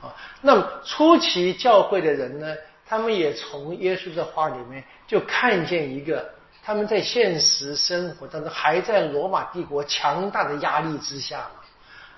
[0.00, 0.14] 啊。
[0.40, 2.54] 那么初期教会的人呢，
[2.86, 6.28] 他们也从耶稣的话里面就看见一个，
[6.62, 11.60] 他们在现实生活当中还在罗马帝国强大的压力之下嘛，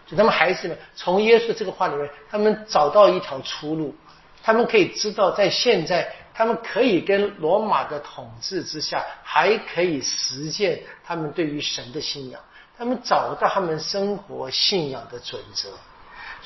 [0.06, 3.94] 就他们还是从耶稣这个话里面，他们找到一条出路，
[4.42, 6.12] 他们可以知道在现在。
[6.38, 12.38] 他们可以跟罗马的统治之下，还可以实践他们对于神的信仰。
[12.76, 15.70] 他们找到他们生活信仰的准则，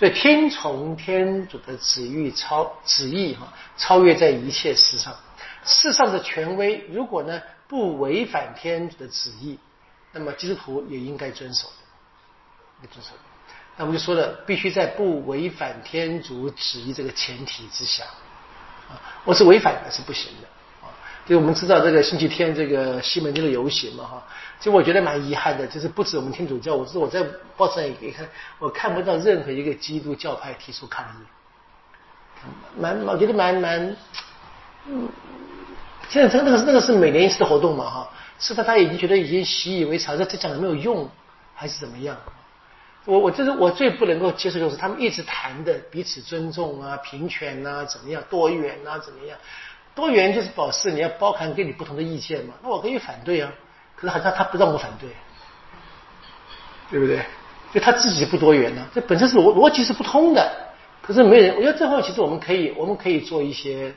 [0.00, 5.14] 所以听从天主的旨意超旨意哈，超越在一切事上。
[5.62, 7.38] 世上的权威如果呢
[7.68, 9.58] 不违反天主的旨意，
[10.12, 11.68] 那么基督徒也应该遵守
[12.80, 13.10] 的，遵守。
[13.76, 18.04] 那我们就说了，必须在不违反天主旨意这个前提之下。
[18.88, 18.96] 啊
[19.26, 20.48] 我是违反的，是不行的
[21.30, 24.26] 就我们知道这个星期天这个西门町的游行嘛哈，
[24.58, 27.24] 其实我觉得蛮遗憾的，就是不止我们天主教，我是我在
[27.56, 28.28] 报纸上也可以看，
[28.58, 32.42] 我看不到任何一个基督教派提出抗议，
[32.76, 33.96] 蛮我觉得蛮蛮，
[34.88, 35.08] 嗯，
[36.08, 38.10] 现在这那个那个是每年一次的活动嘛哈，
[38.40, 41.08] 是他他已经觉得已经习以为常，这这讲的没有用，
[41.54, 42.16] 还是怎么样？
[43.04, 49.38] 我我这是我最不能够接受，就是他们一直谈的彼此尊重啊、平权啊、怎么样多元啊、怎么样
[50.00, 53.52] 多元就是表示你要包含跟你不同的意见嘛，那我可以反对啊，
[53.94, 55.08] 可是好像他不让我反对，
[56.90, 57.22] 对不对？
[57.72, 60.50] 就他自己不多元呢，这本身是逻逻辑是不通的，
[61.00, 63.94] 可是没人，我觉得这方面其实我们可以我们可以做一些，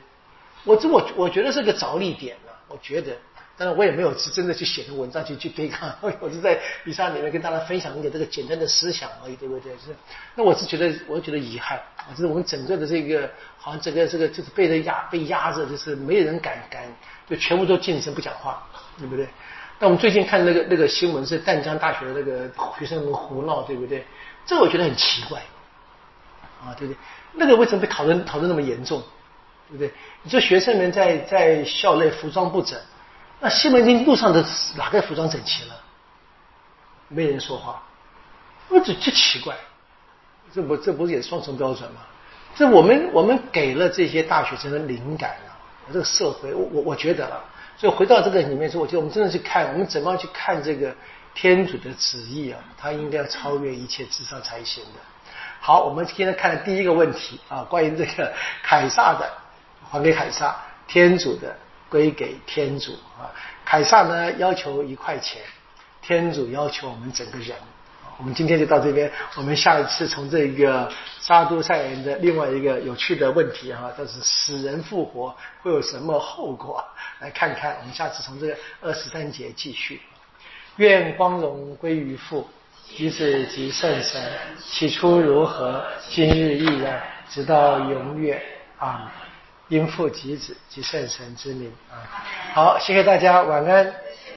[0.64, 3.16] 我这我我觉得是个着力点了，我觉得。
[3.56, 9.70] 当然，我也没有是真的去写成文章去去对抗， 我是在比赛里面跟大家分享一点这个简单的思想而已，对不对？
[9.74, 9.94] 是，
[10.34, 16.82] 那我是觉得，我觉得遗憾啊，就是我们整个的这个，好像整个这个就是被人压被压着，就是没有人敢敢，
[17.28, 18.60] 就全部都静声不讲话，
[18.98, 19.28] 对不对？
[19.78, 24.04] 那我们最近看那个那个新闻是淡江大学的那个学生们胡闹，对不对？
[24.44, 25.40] 这我觉得很奇怪，
[26.60, 26.98] 啊，对不对？
[27.34, 29.00] 那个为什么被讨论讨论那么严重，
[29.68, 29.92] 对不对？
[30.24, 32.76] 你说学生们在在校内服装不整。
[33.40, 34.44] 那西门町路上的
[34.76, 35.74] 哪个服装整齐了？
[37.08, 37.82] 没人说话，
[38.68, 39.54] 我这这奇怪，
[40.52, 42.00] 这不这不是也双重标准吗？
[42.56, 45.52] 这我们我们给了这些大学生的灵感啊，
[45.92, 47.44] 这个社会，我我我觉得啊，
[47.76, 50.94] 所以回到这个里面说，我觉得我们真的去看，我们怎么样去看这个
[51.34, 52.58] 天主的旨意啊？
[52.78, 55.00] 他应该要超越一切智商才行的。
[55.60, 58.32] 好，我们今天看第一个问题啊，关于这个
[58.62, 59.30] 凯撒的，
[59.90, 60.56] 还给凯撒，
[60.88, 61.54] 天主的。
[61.94, 63.30] 归给天主啊！
[63.64, 65.40] 凯撒呢要求一块钱，
[66.02, 67.56] 天主要求我们整个人。
[68.18, 70.90] 我们今天就到这边，我们下一次从这个
[71.20, 75.32] 沙都塞人的另外一个有趣的问题哈，就是死人复活
[75.62, 76.84] 会有什么后果？
[77.20, 80.02] 来看看，我们下次从这个二十三节继续。
[80.78, 82.48] 愿光荣归于父，
[82.88, 84.20] 及子及圣神，
[84.68, 88.42] 起初如何，今日亦然，直到永远
[88.78, 89.12] 啊！
[89.68, 91.94] 应父及子及圣神之名啊！
[92.54, 94.03] 好，谢谢大家，晚安。